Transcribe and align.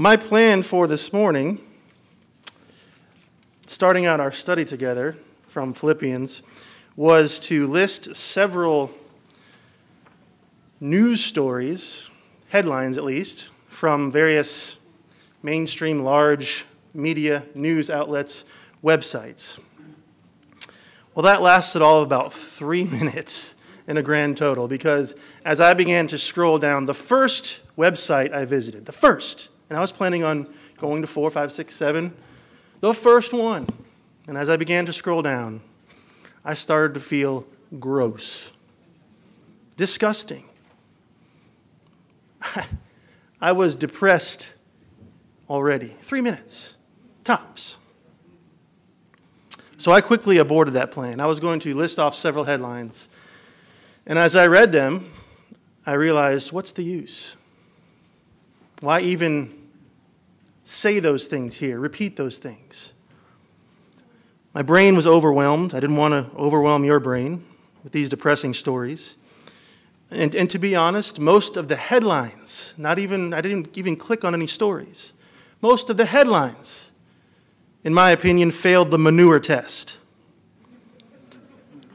My 0.00 0.16
plan 0.16 0.62
for 0.62 0.86
this 0.86 1.12
morning, 1.12 1.60
starting 3.66 4.06
out 4.06 4.18
our 4.18 4.32
study 4.32 4.64
together 4.64 5.14
from 5.46 5.74
Philippians, 5.74 6.40
was 6.96 7.38
to 7.40 7.66
list 7.66 8.16
several 8.16 8.92
news 10.80 11.22
stories, 11.22 12.08
headlines 12.48 12.96
at 12.96 13.04
least, 13.04 13.50
from 13.68 14.10
various 14.10 14.78
mainstream 15.42 16.02
large 16.02 16.64
media 16.94 17.42
news 17.54 17.90
outlets' 17.90 18.46
websites. 18.82 19.58
Well, 21.14 21.24
that 21.24 21.42
lasted 21.42 21.82
all 21.82 21.98
of 21.98 22.06
about 22.06 22.32
three 22.32 22.84
minutes 23.00 23.54
in 23.86 23.98
a 23.98 24.02
grand 24.02 24.38
total 24.38 24.66
because 24.66 25.14
as 25.44 25.60
I 25.60 25.74
began 25.74 26.08
to 26.08 26.16
scroll 26.16 26.58
down, 26.58 26.86
the 26.86 26.94
first 26.94 27.60
website 27.76 28.32
I 28.32 28.46
visited, 28.46 28.86
the 28.86 28.92
first, 28.92 29.50
and 29.70 29.78
I 29.78 29.80
was 29.80 29.92
planning 29.92 30.24
on 30.24 30.52
going 30.76 31.00
to 31.00 31.06
four, 31.06 31.30
five, 31.30 31.52
six, 31.52 31.76
seven, 31.76 32.12
the 32.80 32.92
first 32.92 33.32
one. 33.32 33.68
And 34.26 34.36
as 34.36 34.50
I 34.50 34.56
began 34.56 34.84
to 34.86 34.92
scroll 34.92 35.22
down, 35.22 35.62
I 36.44 36.54
started 36.54 36.94
to 36.94 37.00
feel 37.00 37.46
gross, 37.78 38.52
disgusting. 39.76 40.44
I 43.40 43.52
was 43.52 43.76
depressed 43.76 44.52
already. 45.48 45.94
Three 46.02 46.20
minutes, 46.20 46.76
tops. 47.22 47.76
So 49.78 49.92
I 49.92 50.00
quickly 50.00 50.38
aborted 50.38 50.74
that 50.74 50.90
plan. 50.90 51.20
I 51.20 51.26
was 51.26 51.40
going 51.40 51.60
to 51.60 51.74
list 51.74 51.98
off 51.98 52.14
several 52.14 52.44
headlines. 52.44 53.08
And 54.04 54.18
as 54.18 54.34
I 54.34 54.46
read 54.46 54.72
them, 54.72 55.12
I 55.86 55.92
realized 55.94 56.52
what's 56.52 56.72
the 56.72 56.82
use? 56.82 57.36
Why 58.80 59.00
even 59.00 59.59
say 60.70 61.00
those 61.00 61.26
things 61.26 61.56
here, 61.56 61.78
repeat 61.78 62.16
those 62.16 62.38
things? 62.38 62.92
My 64.54 64.62
brain 64.62 64.96
was 64.96 65.06
overwhelmed. 65.06 65.74
I 65.74 65.80
didn't 65.80 65.96
want 65.96 66.12
to 66.12 66.36
overwhelm 66.36 66.84
your 66.84 67.00
brain 67.00 67.44
with 67.84 67.92
these 67.92 68.08
depressing 68.08 68.54
stories. 68.54 69.16
And, 70.10 70.34
and 70.34 70.50
to 70.50 70.58
be 70.58 70.74
honest, 70.74 71.20
most 71.20 71.56
of 71.56 71.68
the 71.68 71.76
headlines, 71.76 72.74
not 72.76 72.98
even, 72.98 73.32
I 73.32 73.40
didn't 73.40 73.76
even 73.78 73.96
click 73.96 74.24
on 74.24 74.34
any 74.34 74.46
stories. 74.46 75.12
Most 75.60 75.90
of 75.90 75.96
the 75.96 76.06
headlines, 76.06 76.90
in 77.84 77.94
my 77.94 78.10
opinion, 78.10 78.50
failed 78.50 78.90
the 78.90 78.98
manure 78.98 79.38
test. 79.38 79.98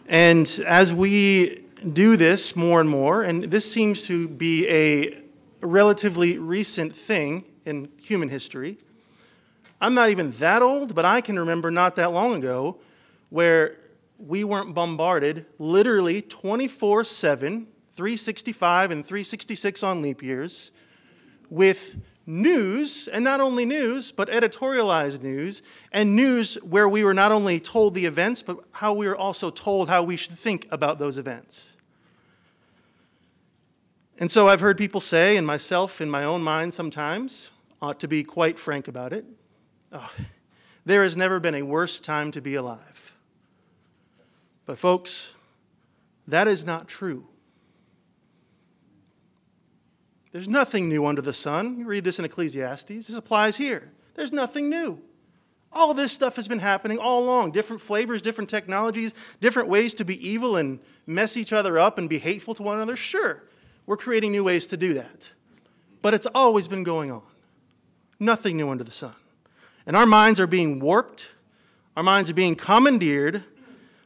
And 0.08 0.48
as 0.66 0.94
we 0.94 1.66
do 1.94 2.16
this 2.16 2.56
more 2.56 2.80
and 2.80 2.90
more, 2.90 3.24
and 3.24 3.46
this 3.46 3.70
seems 3.70 4.06
to 4.08 4.30
be 4.30 4.68
a 4.70 5.18
relatively 5.62 6.38
recent 6.38 6.96
thing 6.96 7.44
in 7.66 7.90
human 8.00 8.30
history, 8.30 8.78
I'm 9.82 9.94
not 9.94 10.10
even 10.10 10.32
that 10.32 10.62
old, 10.62 10.96
but 10.96 11.06
I 11.06 11.22
can 11.22 11.38
remember 11.38 11.70
not 11.70 11.96
that 11.98 12.12
long 12.12 12.34
ago 12.34 12.78
where 13.30 13.78
we 14.18 14.44
weren't 14.44 14.74
bombarded 14.74 15.46
literally 15.60 16.22
24 16.22 17.04
7, 17.04 17.68
365 17.94 18.92
and 18.92 19.06
366 19.06 19.84
on 19.84 20.02
leap 20.02 20.24
years 20.24 20.72
with 21.50 21.98
news, 22.26 23.08
and 23.08 23.24
not 23.24 23.40
only 23.40 23.66
news, 23.66 24.12
but 24.12 24.30
editorialized 24.30 25.22
news, 25.22 25.62
and 25.92 26.16
news 26.16 26.56
where 26.64 26.90
we 26.90 27.04
were 27.04 27.14
not 27.14 27.32
only 27.32 27.60
told 27.60 27.94
the 27.94 28.06
events, 28.06 28.42
but 28.42 28.58
how 28.72 28.94
we 28.94 29.08
were 29.08 29.16
also 29.16 29.52
told 29.52 29.90
how 29.90 30.02
we 30.02 30.16
should 30.16 30.38
think 30.38 30.68
about 30.72 30.98
those 30.98 31.18
events. 31.18 31.76
And 34.18 34.32
so 34.32 34.48
I've 34.48 34.62
heard 34.62 34.78
people 34.78 35.02
say, 35.02 35.38
and 35.38 35.46
myself 35.46 36.02
in 36.02 36.10
my 36.10 36.24
own 36.24 36.42
mind 36.42 36.74
sometimes, 36.74 37.50
ought 37.86 38.00
to 38.02 38.08
be 38.08 38.24
quite 38.24 38.60
frank 38.60 38.88
about 38.88 39.14
it, 39.14 39.26
Oh, 39.96 40.12
there 40.86 41.04
has 41.04 41.16
never 41.16 41.40
been 41.40 41.56
a 41.56 41.62
worse 41.62 42.00
time 42.00 42.32
to 42.32 42.42
be 42.42 42.56
alive. 42.56 43.14
But, 44.66 44.78
folks, 44.78 45.34
that 46.28 46.48
is 46.48 46.66
not 46.66 46.88
true. 46.88 47.26
There's 50.32 50.50
nothing 50.50 50.90
new 50.90 51.06
under 51.06 51.22
the 51.22 51.34
sun. 51.34 51.80
You 51.80 51.86
read 51.86 52.04
this 52.04 52.20
in 52.20 52.26
Ecclesiastes. 52.26 53.08
This 53.08 53.16
applies 53.16 53.56
here. 53.56 53.92
There's 54.16 54.34
nothing 54.34 54.70
new. 54.70 55.00
All 55.72 55.94
this 55.94 56.12
stuff 56.12 56.36
has 56.36 56.48
been 56.48 56.60
happening 56.60 56.98
all 56.98 57.24
along. 57.24 57.52
Different 57.52 57.82
flavors, 57.82 58.22
different 58.22 58.50
technologies, 58.50 59.14
different 59.40 59.70
ways 59.70 59.94
to 59.96 60.06
be 60.06 60.28
evil 60.28 60.58
and 60.58 60.80
mess 61.06 61.38
each 61.38 61.54
other 61.54 61.78
up 61.78 61.98
and 61.98 62.10
be 62.10 62.18
hateful 62.18 62.54
to 62.56 62.64
one 62.64 62.78
another. 62.78 62.96
Sure, 62.96 63.44
we're 63.86 63.98
creating 63.98 64.32
new 64.32 64.44
ways 64.44 64.68
to 64.68 64.78
do 64.78 64.94
that. 64.96 65.32
But 66.02 66.14
it's 66.14 66.28
always 66.34 66.68
been 66.68 66.84
going 66.84 67.12
on. 67.12 67.24
Nothing 68.20 68.58
new 68.58 68.70
under 68.70 68.84
the 68.84 68.92
sun. 68.92 69.14
And 69.86 69.96
our 69.96 70.06
minds 70.06 70.40
are 70.40 70.48
being 70.48 70.80
warped, 70.80 71.30
our 71.96 72.04
minds 72.04 72.30
are 72.30 72.34
being 72.34 72.56
commandeered 72.56 73.44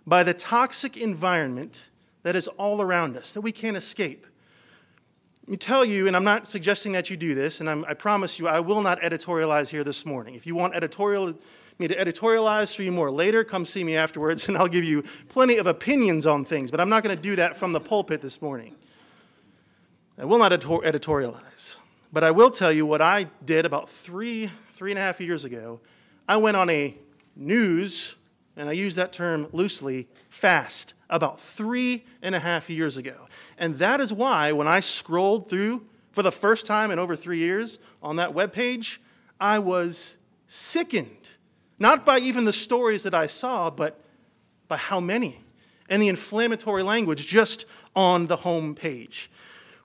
by 0.06 0.24
the 0.24 0.34
toxic 0.34 0.98
environment 0.98 1.90
that 2.24 2.36
is 2.36 2.48
all 2.48 2.82
around 2.82 3.16
us, 3.16 3.34
that 3.34 3.42
we 3.42 3.52
can't 3.52 3.78
escape. 3.78 4.26
Let 5.44 5.52
me 5.52 5.58
tell 5.58 5.86
you, 5.86 6.08
and 6.08 6.16
I'm 6.16 6.24
not 6.24 6.48
suggesting 6.48 6.92
that 6.92 7.10
you 7.10 7.18
do 7.18 7.34
this, 7.34 7.60
and 7.60 7.70
I'm, 7.70 7.86
i 7.86 7.94
promise 7.94 8.38
you 8.38 8.48
I 8.48 8.60
will 8.60 8.82
not 8.82 9.00
editorialize 9.02 9.70
here 9.70 9.84
this 9.84 10.06
morning. 10.06 10.36
If 10.36 10.46
you 10.46 10.54
want 10.54 10.76
editorial, 10.76 11.34
me 11.80 11.88
to 11.88 11.96
editorialize 11.96 12.76
for 12.76 12.84
you 12.84 12.92
more 12.92 13.10
later, 13.10 13.44
come 13.44 13.66
see 13.66 13.84
me 13.84 13.96
afterwards, 13.96 14.48
and 14.48 14.58
I'll 14.58 14.68
give 14.68 14.84
you 14.84 15.04
plenty 15.30 15.58
of 15.58 15.66
opinions 15.66 16.28
on 16.28 16.46
things, 16.46 16.70
but 16.70 16.80
I'm 16.80 16.90
not 16.90 17.04
going 17.04 17.16
to 17.16 17.22
do 17.22 17.36
that 17.38 17.58
from 17.58 17.72
the 17.72 17.80
pulpit 17.80 18.22
this 18.22 18.42
morning. 18.42 18.76
I 20.18 20.26
will 20.26 20.38
not 20.38 20.52
editorialize. 20.52 21.78
But 22.12 22.24
I 22.24 22.32
will 22.32 22.50
tell 22.50 22.72
you 22.72 22.86
what 22.86 23.02
I 23.02 23.28
did 23.46 23.66
about 23.66 23.90
three, 23.90 24.50
three 24.74 24.92
and 24.92 24.98
a 24.98 25.02
half 25.02 25.22
years 25.22 25.46
ago, 25.46 25.80
I 26.28 26.38
went 26.38 26.58
on 26.58 26.70
a 26.70 26.98
news, 27.36 28.16
and 28.56 28.68
I 28.68 28.72
use 28.72 28.96
that 28.96 29.14
term 29.14 29.48
loosely, 29.52 30.08
fast 30.30 30.94
about 31.10 31.40
three 31.40 32.04
and 32.22 32.36
a 32.36 32.40
half 32.40 32.70
years 32.70 32.98
ago. 32.98 33.28
And 33.58 33.78
that 33.78 34.00
is 34.00 34.12
why 34.12 34.52
when 34.52 34.68
I 34.68 34.80
scrolled 34.80 35.50
through 35.50 35.86
for 36.12 36.24
the 36.24 36.32
first 36.32 36.66
time 36.66 36.92
in 36.92 37.00
over 37.00 37.16
three 37.16 37.38
years 37.38 37.80
on 38.02 38.16
that 38.18 38.34
web 38.34 38.54
page, 38.54 39.02
I 39.40 39.60
was 39.60 40.18
sickened. 40.48 41.30
Not 41.78 42.06
by 42.06 42.20
even 42.20 42.46
the 42.46 42.54
stories 42.54 43.04
that 43.04 43.14
I 43.14 43.28
saw, 43.28 43.70
but 43.70 44.00
by 44.68 44.78
how 44.78 45.00
many. 45.00 45.40
And 45.88 46.02
the 46.02 46.10
inflammatory 46.10 46.84
language 46.84 47.26
just 47.26 47.66
on 47.96 48.28
the 48.28 48.36
home 48.36 48.76
page. 48.76 49.32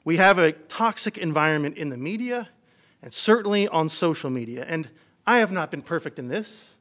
We 0.04 0.16
have 0.18 0.38
a 0.38 0.52
toxic 0.52 1.16
environment 1.18 1.76
in 1.76 1.88
the 1.88 1.96
media, 1.96 2.48
and 3.02 3.12
certainly 3.12 3.66
on 3.68 3.88
social 3.88 4.30
media. 4.30 4.64
And 4.68 4.88
I 5.26 5.38
have 5.38 5.50
not 5.50 5.70
been 5.70 5.82
perfect 5.82 6.18
in 6.18 6.28
this. 6.28 6.76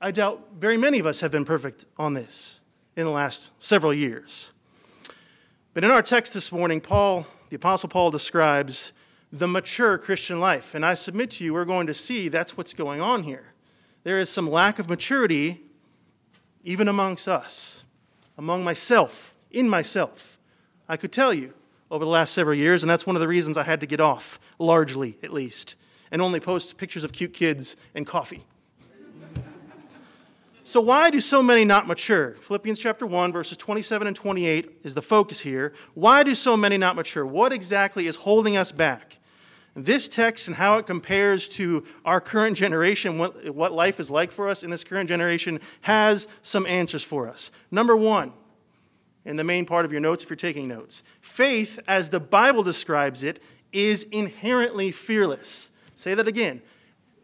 I 0.00 0.10
doubt 0.10 0.48
very 0.58 0.76
many 0.76 0.98
of 0.98 1.06
us 1.06 1.20
have 1.20 1.30
been 1.30 1.44
perfect 1.44 1.86
on 1.96 2.14
this 2.14 2.60
in 2.96 3.04
the 3.04 3.12
last 3.12 3.50
several 3.58 3.94
years. 3.94 4.50
But 5.74 5.84
in 5.84 5.90
our 5.90 6.02
text 6.02 6.34
this 6.34 6.50
morning, 6.50 6.80
Paul, 6.80 7.26
the 7.50 7.56
Apostle 7.56 7.88
Paul, 7.88 8.10
describes 8.10 8.92
the 9.32 9.46
mature 9.46 9.98
Christian 9.98 10.40
life. 10.40 10.74
And 10.74 10.84
I 10.84 10.94
submit 10.94 11.30
to 11.32 11.44
you, 11.44 11.52
we're 11.52 11.64
going 11.64 11.86
to 11.86 11.94
see 11.94 12.28
that's 12.28 12.56
what's 12.56 12.74
going 12.74 13.00
on 13.00 13.22
here. 13.22 13.52
There 14.02 14.18
is 14.18 14.30
some 14.30 14.48
lack 14.48 14.78
of 14.78 14.88
maturity 14.88 15.60
even 16.64 16.88
amongst 16.88 17.28
us, 17.28 17.84
among 18.36 18.64
myself, 18.64 19.36
in 19.50 19.68
myself. 19.68 20.38
I 20.88 20.96
could 20.96 21.12
tell 21.12 21.32
you 21.32 21.54
over 21.90 22.04
the 22.04 22.10
last 22.10 22.32
several 22.32 22.56
years, 22.56 22.82
and 22.82 22.90
that's 22.90 23.06
one 23.06 23.16
of 23.16 23.20
the 23.20 23.28
reasons 23.28 23.56
I 23.56 23.62
had 23.62 23.80
to 23.80 23.86
get 23.86 24.00
off, 24.00 24.40
largely 24.58 25.18
at 25.22 25.32
least, 25.32 25.76
and 26.10 26.20
only 26.20 26.40
post 26.40 26.76
pictures 26.76 27.04
of 27.04 27.12
cute 27.12 27.32
kids 27.32 27.76
and 27.94 28.06
coffee. 28.06 28.44
so, 30.64 30.80
why 30.80 31.10
do 31.10 31.20
so 31.20 31.42
many 31.42 31.64
not 31.64 31.86
mature? 31.86 32.34
Philippians 32.40 32.78
chapter 32.78 33.06
1, 33.06 33.32
verses 33.32 33.56
27 33.56 34.08
and 34.08 34.16
28 34.16 34.80
is 34.82 34.94
the 34.94 35.02
focus 35.02 35.40
here. 35.40 35.72
Why 35.94 36.22
do 36.22 36.34
so 36.34 36.56
many 36.56 36.76
not 36.76 36.96
mature? 36.96 37.24
What 37.24 37.52
exactly 37.52 38.06
is 38.06 38.16
holding 38.16 38.56
us 38.56 38.72
back? 38.72 39.18
This 39.78 40.08
text 40.08 40.48
and 40.48 40.56
how 40.56 40.78
it 40.78 40.86
compares 40.86 41.50
to 41.50 41.84
our 42.04 42.18
current 42.18 42.56
generation, 42.56 43.18
what, 43.18 43.50
what 43.54 43.72
life 43.72 44.00
is 44.00 44.10
like 44.10 44.32
for 44.32 44.48
us 44.48 44.62
in 44.62 44.70
this 44.70 44.82
current 44.82 45.06
generation, 45.06 45.60
has 45.82 46.26
some 46.42 46.64
answers 46.64 47.02
for 47.02 47.28
us. 47.28 47.50
Number 47.70 47.94
one, 47.94 48.32
in 49.26 49.36
the 49.36 49.44
main 49.44 49.66
part 49.66 49.84
of 49.84 49.92
your 49.92 50.00
notes 50.00 50.22
if 50.22 50.30
you're 50.30 50.36
taking 50.36 50.68
notes. 50.68 51.02
Faith, 51.20 51.78
as 51.86 52.08
the 52.08 52.20
Bible 52.20 52.62
describes 52.62 53.22
it, 53.22 53.42
is 53.72 54.04
inherently 54.04 54.92
fearless. 54.92 55.70
Say 55.94 56.14
that 56.14 56.28
again. 56.28 56.62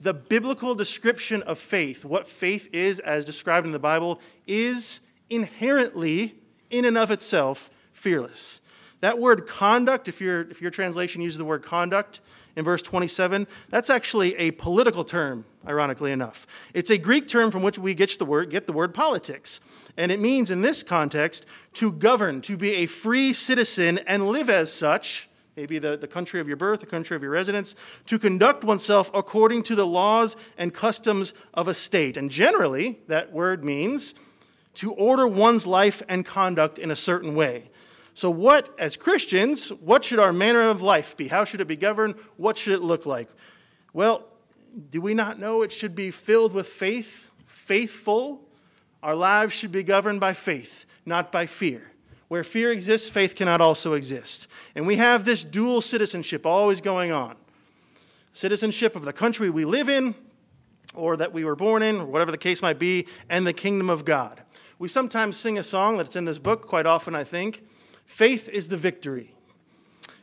The 0.01 0.13
biblical 0.13 0.75
description 0.75 1.43
of 1.43 1.59
faith, 1.59 2.05
what 2.05 2.27
faith 2.27 2.69
is 2.73 2.99
as 2.99 3.25
described 3.25 3.67
in 3.67 3.73
the 3.73 3.79
Bible, 3.79 4.21
is 4.49 5.01
inherently, 5.31 6.35
in 6.71 6.85
and 6.85 6.99
of 6.99 7.13
itself, 7.13 7.71
fearless. 7.93 8.61
That 9.01 9.19
word 9.19 9.47
conduct, 9.47 10.09
if, 10.09 10.21
your 10.21 10.43
if 10.43 10.61
your 10.61 10.73
translation 10.73 11.23
uses 11.23 11.39
the 11.39 11.45
word 11.45 11.63
conduct 11.63 12.21
in 12.57 12.65
verse 12.65 12.83
27, 12.83 13.47
that's 13.71 13.89
actually 13.89 14.37
a 14.37 14.51
political 14.53 15.05
term, 15.05 15.45
ironically 15.67 16.13
enough. 16.13 16.47
It's 16.75 16.91
a 16.91 16.99
Greek 16.99 17.27
term 17.29 17.51
from 17.51 17.63
which 17.63 17.79
we 17.79 17.95
get 17.95 18.19
the 18.19 18.25
word, 18.25 18.51
get 18.51 18.67
the 18.67 18.73
word 18.73 18.93
politics. 18.93 19.61
And 19.97 20.13
it 20.13 20.21
means, 20.21 20.51
in 20.51 20.61
this 20.61 20.83
context, 20.83 21.47
to 21.75 21.93
govern, 21.93 22.41
to 22.43 22.57
be 22.57 22.75
a 22.75 22.87
free 22.87 23.33
citizen 23.33 23.99
and 24.07 24.29
live 24.29 24.51
as 24.51 24.73
such. 24.73 25.29
maybe 25.57 25.79
the, 25.79 25.97
the 25.97 26.09
country 26.09 26.41
of 26.41 26.49
your 26.49 26.57
birth, 26.57 26.81
the 26.81 26.87
country 26.87 27.15
of 27.17 27.23
your 27.23 27.33
residence, 27.33 27.75
to 28.07 28.19
conduct 28.19 28.65
oneself 28.65 29.11
according 29.13 29.63
to 29.63 29.75
the 29.75 29.87
laws 29.87 30.37
and 30.57 30.73
customs 30.73 31.35
of 31.55 31.69
a 31.69 31.75
state. 31.75 32.17
And 32.17 32.31
generally, 32.31 33.01
that 33.09 33.33
word 33.33 33.65
means 33.65 34.15
to 34.75 34.93
order 34.93 35.29
one's 35.29 35.67
life 35.67 36.03
and 36.09 36.25
conduct 36.25 36.79
in 36.79 36.91
a 36.91 36.97
certain 36.97 37.35
way. 37.35 37.71
So, 38.15 38.31
what, 38.31 38.75
as 38.79 38.97
Christians, 38.97 39.71
what 39.71 40.05
should 40.05 40.19
our 40.19 40.33
manner 40.33 40.69
of 40.69 40.83
life 40.83 41.17
be? 41.17 41.29
How 41.29 41.45
should 41.45 41.61
it 41.61 41.67
be 41.67 41.77
governed? 41.77 42.17
What 42.37 42.59
should 42.59 42.75
it 42.75 42.83
look 42.83 43.07
like? 43.07 43.29
Well, 43.93 44.27
do 44.91 45.01
we 45.01 45.15
not 45.15 45.39
know 45.39 45.63
it 45.63 45.73
should 45.73 45.95
be 45.95 46.11
filled 46.11 46.53
with 46.53 46.67
faith, 46.67 47.31
faithful? 47.47 48.43
Our 49.03 49.15
lives 49.15 49.55
should 49.55 49.73
be 49.73 49.83
governed 49.83 50.21
by 50.21 50.35
faith, 50.35 50.87
not 51.07 51.33
by 51.33 51.47
fear. 51.47 51.91
Where 52.29 52.45
fear 52.45 52.71
exists, 52.71 53.11
faith 53.11 53.35
cannot 53.35 53.61
also 53.61 53.95
exist. 53.95 54.47
And 54.75 54.87
we 54.87 54.97
have 54.97 55.25
this 55.25 55.45
dual 55.45 55.81
citizenship 55.81 56.47
always 56.47 56.81
going 56.81 57.13
on 57.13 57.37
citizenship 58.33 58.97
of 58.97 59.05
the 59.05 59.13
country 59.13 59.51
we 59.51 59.65
live 59.65 59.89
in, 59.89 60.15
or 60.95 61.17
that 61.17 61.33
we 61.33 61.45
were 61.45 61.57
born 61.57 61.83
in, 61.83 62.01
or 62.01 62.07
whatever 62.07 62.31
the 62.31 62.39
case 62.39 62.63
might 62.63 62.79
be, 62.79 63.07
and 63.29 63.47
the 63.47 63.53
kingdom 63.53 63.91
of 63.91 64.05
God. 64.05 64.43
We 64.79 64.89
sometimes 64.89 65.37
sing 65.37 65.59
a 65.59 65.63
song 65.63 65.99
that's 65.99 66.17
in 66.17 66.25
this 66.25 66.39
book, 66.39 66.63
quite 66.63 66.87
often, 66.87 67.15
I 67.15 67.25
think. 67.25 67.63
Faith 68.13 68.47
is 68.51 68.69
the 68.69 68.77
victory. 68.77 69.33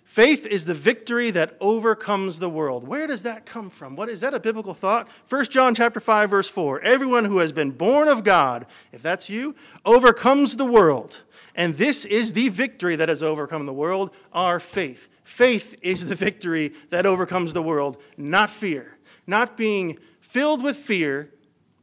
Faith 0.04 0.46
is 0.46 0.66
the 0.66 0.76
victory 0.76 1.32
that 1.32 1.58
overcomes 1.60 2.38
the 2.38 2.48
world. 2.48 2.88
Where 2.88 3.08
does 3.08 3.24
that 3.24 3.48
come 3.48 3.72
from? 3.72 3.96
What 3.96 4.10
is 4.10 4.22
that 4.22 4.36
a 4.36 4.40
biblical 4.40 4.76
thought? 4.76 5.08
1 5.28 5.46
John 5.46 5.74
chapter 5.74 6.00
5 6.00 6.30
verse 6.30 6.48
4. 6.48 6.82
Everyone 6.82 7.26
who 7.26 7.40
has 7.40 7.52
been 7.52 7.72
born 7.72 8.08
of 8.08 8.24
God, 8.24 8.68
if 8.92 9.02
that's 9.02 9.28
you, 9.28 9.56
overcomes 9.86 10.56
the 10.56 10.68
world. 10.68 11.24
And 11.56 11.78
this 11.78 12.06
is 12.06 12.34
the 12.34 12.50
victory 12.50 12.96
that 12.96 13.10
has 13.10 13.24
overcome 13.24 13.66
the 13.66 13.74
world, 13.74 14.12
our 14.34 14.60
faith. 14.60 15.10
Faith 15.24 15.74
is 15.82 16.06
the 16.06 16.16
victory 16.16 16.74
that 16.92 17.08
overcomes 17.08 17.54
the 17.54 17.64
world, 17.64 17.98
not 18.18 18.52
fear. 18.52 19.00
Not 19.26 19.58
being 19.58 19.98
filled 20.20 20.64
with 20.64 20.78
fear 20.78 21.32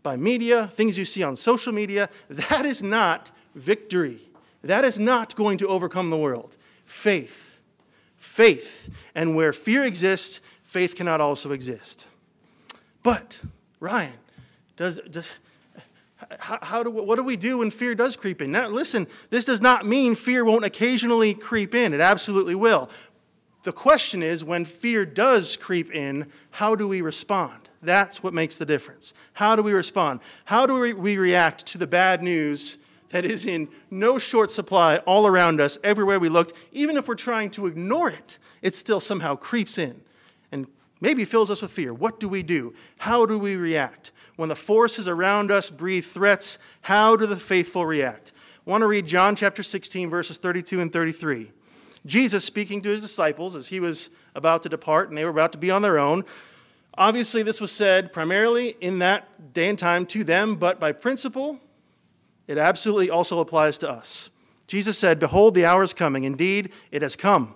by 0.05 0.17
media, 0.17 0.69
things 0.69 0.97
you 0.97 1.05
see 1.05 1.25
on 1.25 1.35
social 1.35 1.73
media, 1.73 2.09
that 2.31 2.65
is 2.65 2.81
not 2.81 3.33
victory. 3.57 4.21
That 4.67 4.85
is 4.85 4.99
not 4.99 5.35
going 5.37 5.59
to 5.59 5.69
overcome 5.69 6.11
the 6.11 6.17
world. 6.17 6.57
Faith 6.85 7.47
faith. 8.27 8.91
And 9.15 9.35
where 9.35 9.53
fear 9.53 9.85
exists, 9.85 10.41
faith 10.63 10.95
cannot 10.95 11.21
also 11.21 11.53
exist. 11.53 12.07
But, 13.03 13.41
Ryan, 13.81 14.13
does, 14.77 15.01
does, 15.11 15.31
how, 16.39 16.59
how, 16.61 16.83
do, 16.83 16.91
what 16.91 17.17
do 17.17 17.23
we 17.23 17.37
do 17.37 17.59
when 17.59 17.71
fear 17.71 17.95
does 17.95 18.17
creep 18.17 18.43
in? 18.43 18.53
Now, 18.53 18.69
listen, 18.69 19.07
this 19.31 19.47
does 19.47 19.63
not 19.63 19.87
mean 19.87 20.15
fear 20.15 20.45
won't 20.45 20.65
occasionally 20.65 21.33
creep 21.33 21.75
in. 21.75 21.95
It 21.95 22.01
absolutely 22.01 22.55
will. 22.55 22.91
The 23.63 23.73
question 23.73 24.23
is 24.23 24.45
when 24.45 24.65
fear 24.65 25.07
does 25.07 25.57
creep 25.57 25.93
in, 25.93 26.31
how 26.51 26.75
do 26.75 26.87
we 26.87 27.01
respond? 27.01 27.71
That's 27.81 28.23
what 28.23 28.35
makes 28.35 28.59
the 28.59 28.67
difference. 28.67 29.15
How 29.33 29.57
do 29.57 29.63
we 29.63 29.73
respond? 29.73 30.21
How 30.45 30.67
do 30.67 30.75
we, 30.75 30.93
we 30.93 31.17
react 31.17 31.65
to 31.67 31.79
the 31.79 31.87
bad 31.87 32.23
news 32.23 32.79
that 33.11 33.25
is 33.25 33.47
in 33.47 33.69
no 33.91 34.19
short 34.19 34.51
supply 34.51 34.99
all 34.99 35.27
around 35.27 35.61
us, 35.61 35.79
everywhere 35.85 36.19
we 36.19 36.29
looked. 36.29 36.53
Even 36.73 36.97
if 36.97 37.09
we're 37.09 37.15
trying 37.15 37.51
to 37.51 37.67
ignore 37.67 38.11
it, 38.11 38.39
it 38.63 38.75
still 38.75 39.01
somehow 39.01 39.37
creeps 39.37 39.79
in 39.79 40.01
and 40.53 40.67
maybe 41.01 41.25
fills 41.25 41.51
us 41.51 41.63
with 41.63 41.71
fear. 41.71 41.95
What 41.95 42.21
do 42.21 42.29
we 42.29 42.43
do? 42.43 42.75
How 42.99 43.27
do 43.27 43.39
we 43.39 43.57
react? 43.57 44.13
When 44.37 44.49
the 44.49 44.57
forces 44.57 45.09
around 45.09 45.51
us 45.51 45.71
breathe 45.71 46.05
threats, 46.05 46.59
how 46.83 47.17
do 47.17 47.27
the 47.27 47.37
faithful 47.37 47.87
react? 47.87 48.33
I 48.67 48.71
want 48.71 48.83
to 48.83 48.89
read 48.89 49.07
John 49.07 49.37
chapter 49.37 49.63
16, 49.63 50.11
verses 50.11 50.39
32 50.39 50.81
and 50.81 50.93
33. 50.93 51.53
Jesus 52.05 52.45
speaking 52.45 52.83
to 52.83 52.89
his 52.89 53.01
disciples 53.01 53.57
as 53.57 53.69
he 53.69 53.81
was 53.81 54.11
about 54.35 54.63
to 54.63 54.69
depart 54.69 55.09
and 55.09 55.17
they 55.17 55.25
were 55.25 55.31
about 55.31 55.53
to 55.53 55.59
be 55.59 55.71
on 55.71 55.83
their 55.83 55.99
own. 55.99 56.25
Obviously, 56.99 57.43
this 57.43 57.61
was 57.61 57.73
said 57.73 58.13
primarily 58.13 58.77
in 58.81 59.01
that 59.01 59.53
day 59.53 59.69
and 59.69 59.79
time 59.79 60.07
to 60.07 60.25
them, 60.25 60.57
but 60.57 60.81
by 60.81 60.93
principle, 60.93 61.59
it 62.47 62.59
absolutely 62.59 63.11
also 63.11 63.41
applies 63.41 63.79
to 63.79 63.91
us. 63.91 64.31
Jesus 64.67 64.99
said, 64.99 65.19
Behold, 65.19 65.55
the 65.55 65.65
hour 65.65 65.83
is 65.83 65.95
coming. 65.95 66.25
Indeed, 66.25 66.73
it 66.91 67.03
has 67.03 67.17
come, 67.17 67.55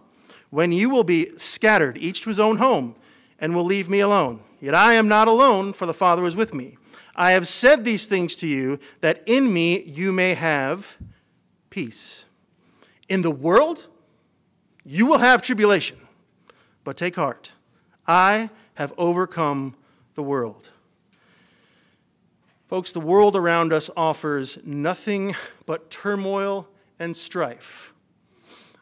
when 0.51 0.73
you 0.73 0.91
will 0.91 1.05
be 1.05 1.37
scattered, 1.37 1.97
each 1.99 2.23
to 2.23 2.31
his 2.31 2.41
own 2.41 2.57
home, 2.57 2.97
and 3.39 3.55
will 3.55 3.65
leave 3.65 3.89
me 3.89 4.01
alone. 4.01 4.41
Yet 4.61 4.75
I 4.75 4.95
am 4.95 5.09
not 5.09 5.29
alone, 5.29 5.73
for 5.73 5.87
the 5.87 5.95
Father 5.95 6.25
is 6.25 6.37
with 6.37 6.53
me. 6.53 6.77
I 7.17 7.33
have 7.33 7.49
said 7.49 7.85
these 7.85 8.07
things 8.07 8.37
to 8.37 8.47
you, 8.47 8.79
that 9.01 9.23
in 9.27 9.53
me 9.53 9.83
you 9.83 10.13
may 10.13 10.35
have 10.35 10.97
peace. 11.71 12.25
In 13.09 13.23
the 13.23 13.31
world, 13.31 13.87
you 14.85 15.07
will 15.07 15.19
have 15.19 15.43
tribulation, 15.43 15.99
but 16.85 16.97
take 16.97 17.17
heart. 17.17 17.53
I 18.07 18.51
have 18.75 18.93
overcome 18.97 19.75
the 20.15 20.23
world. 20.23 20.71
Folks, 22.71 22.93
the 22.93 23.01
world 23.01 23.35
around 23.35 23.73
us 23.73 23.91
offers 23.97 24.57
nothing 24.63 25.35
but 25.67 25.91
turmoil 25.91 26.69
and 27.01 27.17
strife. 27.17 27.93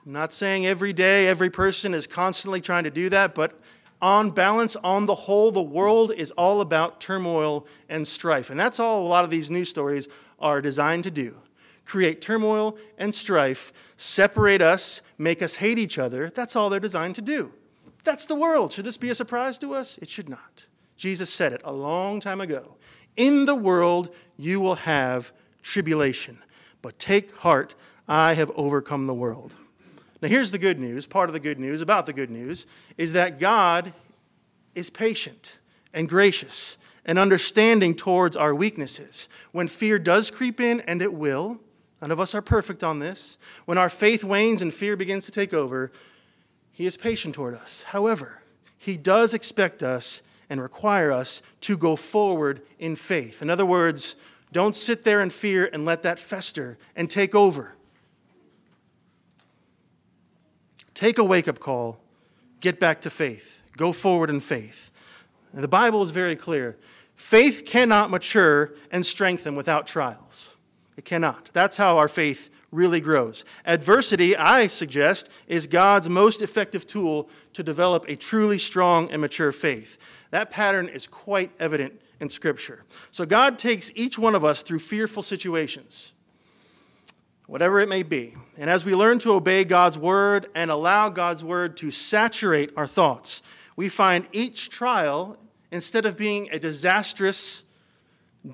I'm 0.04 0.12
not 0.12 0.34
saying 0.34 0.66
every 0.66 0.92
day, 0.92 1.26
every 1.26 1.48
person 1.48 1.94
is 1.94 2.06
constantly 2.06 2.60
trying 2.60 2.84
to 2.84 2.90
do 2.90 3.08
that, 3.08 3.34
but 3.34 3.58
on 4.02 4.30
balance, 4.30 4.76
on 4.76 5.06
the 5.06 5.14
whole, 5.14 5.50
the 5.50 5.62
world 5.62 6.12
is 6.12 6.32
all 6.32 6.60
about 6.60 7.00
turmoil 7.00 7.66
and 7.88 8.06
strife. 8.06 8.50
And 8.50 8.60
that's 8.60 8.78
all 8.78 9.06
a 9.06 9.08
lot 9.08 9.24
of 9.24 9.30
these 9.30 9.50
news 9.50 9.70
stories 9.70 10.06
are 10.38 10.60
designed 10.60 11.04
to 11.04 11.10
do 11.10 11.34
create 11.86 12.20
turmoil 12.20 12.76
and 12.98 13.14
strife, 13.14 13.72
separate 13.96 14.60
us, 14.60 15.00
make 15.16 15.40
us 15.40 15.56
hate 15.56 15.78
each 15.78 15.98
other. 15.98 16.28
That's 16.28 16.54
all 16.54 16.68
they're 16.68 16.78
designed 16.78 17.14
to 17.14 17.22
do. 17.22 17.54
That's 18.04 18.26
the 18.26 18.34
world. 18.34 18.74
Should 18.74 18.84
this 18.84 18.98
be 18.98 19.08
a 19.08 19.14
surprise 19.14 19.56
to 19.60 19.72
us? 19.72 19.96
It 19.96 20.10
should 20.10 20.28
not. 20.28 20.66
Jesus 20.98 21.32
said 21.32 21.54
it 21.54 21.62
a 21.64 21.72
long 21.72 22.20
time 22.20 22.42
ago. 22.42 22.76
In 23.18 23.46
the 23.46 23.54
world 23.54 24.14
you 24.38 24.60
will 24.60 24.76
have 24.76 25.32
tribulation, 25.60 26.38
but 26.80 26.98
take 27.00 27.34
heart, 27.36 27.74
I 28.06 28.34
have 28.34 28.50
overcome 28.54 29.08
the 29.08 29.12
world. 29.12 29.54
Now, 30.22 30.28
here's 30.28 30.52
the 30.52 30.58
good 30.58 30.78
news 30.78 31.06
part 31.06 31.28
of 31.28 31.32
the 31.32 31.40
good 31.40 31.58
news 31.58 31.80
about 31.82 32.06
the 32.06 32.12
good 32.12 32.30
news 32.30 32.66
is 32.96 33.12
that 33.12 33.40
God 33.40 33.92
is 34.76 34.88
patient 34.88 35.58
and 35.92 36.08
gracious 36.08 36.76
and 37.04 37.18
understanding 37.18 37.96
towards 37.96 38.36
our 38.36 38.54
weaknesses. 38.54 39.28
When 39.50 39.66
fear 39.66 39.98
does 39.98 40.30
creep 40.30 40.60
in, 40.60 40.80
and 40.82 41.02
it 41.02 41.12
will, 41.12 41.58
none 42.00 42.12
of 42.12 42.20
us 42.20 42.36
are 42.36 42.42
perfect 42.42 42.84
on 42.84 43.00
this, 43.00 43.36
when 43.64 43.78
our 43.78 43.90
faith 43.90 44.22
wanes 44.22 44.62
and 44.62 44.72
fear 44.72 44.96
begins 44.96 45.24
to 45.26 45.32
take 45.32 45.52
over, 45.52 45.90
He 46.70 46.86
is 46.86 46.96
patient 46.96 47.34
toward 47.34 47.56
us. 47.56 47.82
However, 47.82 48.42
He 48.76 48.96
does 48.96 49.34
expect 49.34 49.82
us 49.82 50.22
and 50.50 50.62
require 50.62 51.12
us 51.12 51.42
to 51.62 51.76
go 51.76 51.96
forward 51.96 52.62
in 52.78 52.96
faith. 52.96 53.42
In 53.42 53.50
other 53.50 53.66
words, 53.66 54.16
don't 54.52 54.74
sit 54.74 55.04
there 55.04 55.20
in 55.20 55.30
fear 55.30 55.68
and 55.72 55.84
let 55.84 56.02
that 56.02 56.18
fester 56.18 56.78
and 56.96 57.10
take 57.10 57.34
over. 57.34 57.74
Take 60.94 61.18
a 61.18 61.24
wake 61.24 61.46
up 61.46 61.60
call, 61.60 62.00
get 62.60 62.80
back 62.80 63.00
to 63.02 63.10
faith, 63.10 63.60
go 63.76 63.92
forward 63.92 64.30
in 64.30 64.40
faith. 64.40 64.90
And 65.52 65.62
the 65.62 65.68
Bible 65.68 66.02
is 66.02 66.10
very 66.10 66.36
clear 66.36 66.76
faith 67.14 67.64
cannot 67.66 68.10
mature 68.10 68.72
and 68.90 69.04
strengthen 69.04 69.56
without 69.56 69.86
trials. 69.86 70.54
It 70.96 71.04
cannot. 71.04 71.50
That's 71.52 71.76
how 71.76 71.98
our 71.98 72.08
faith 72.08 72.50
really 72.70 73.00
grows. 73.00 73.44
Adversity, 73.64 74.36
I 74.36 74.66
suggest, 74.66 75.30
is 75.46 75.66
God's 75.66 76.08
most 76.08 76.42
effective 76.42 76.86
tool 76.86 77.28
to 77.54 77.62
develop 77.62 78.04
a 78.08 78.16
truly 78.16 78.58
strong 78.58 79.10
and 79.10 79.20
mature 79.20 79.52
faith. 79.52 79.98
That 80.30 80.50
pattern 80.50 80.88
is 80.88 81.06
quite 81.06 81.50
evident 81.58 82.00
in 82.20 82.28
Scripture. 82.28 82.84
So 83.10 83.24
God 83.24 83.58
takes 83.58 83.90
each 83.94 84.18
one 84.18 84.34
of 84.34 84.44
us 84.44 84.62
through 84.62 84.80
fearful 84.80 85.22
situations, 85.22 86.12
whatever 87.46 87.80
it 87.80 87.88
may 87.88 88.02
be. 88.02 88.34
And 88.58 88.68
as 88.68 88.84
we 88.84 88.94
learn 88.94 89.18
to 89.20 89.32
obey 89.32 89.64
God's 89.64 89.96
word 89.96 90.48
and 90.54 90.70
allow 90.70 91.08
God's 91.08 91.42
word 91.42 91.76
to 91.78 91.90
saturate 91.90 92.70
our 92.76 92.86
thoughts, 92.86 93.42
we 93.76 93.88
find 93.88 94.26
each 94.32 94.68
trial, 94.68 95.38
instead 95.70 96.04
of 96.04 96.18
being 96.18 96.48
a 96.52 96.58
disastrous 96.58 97.64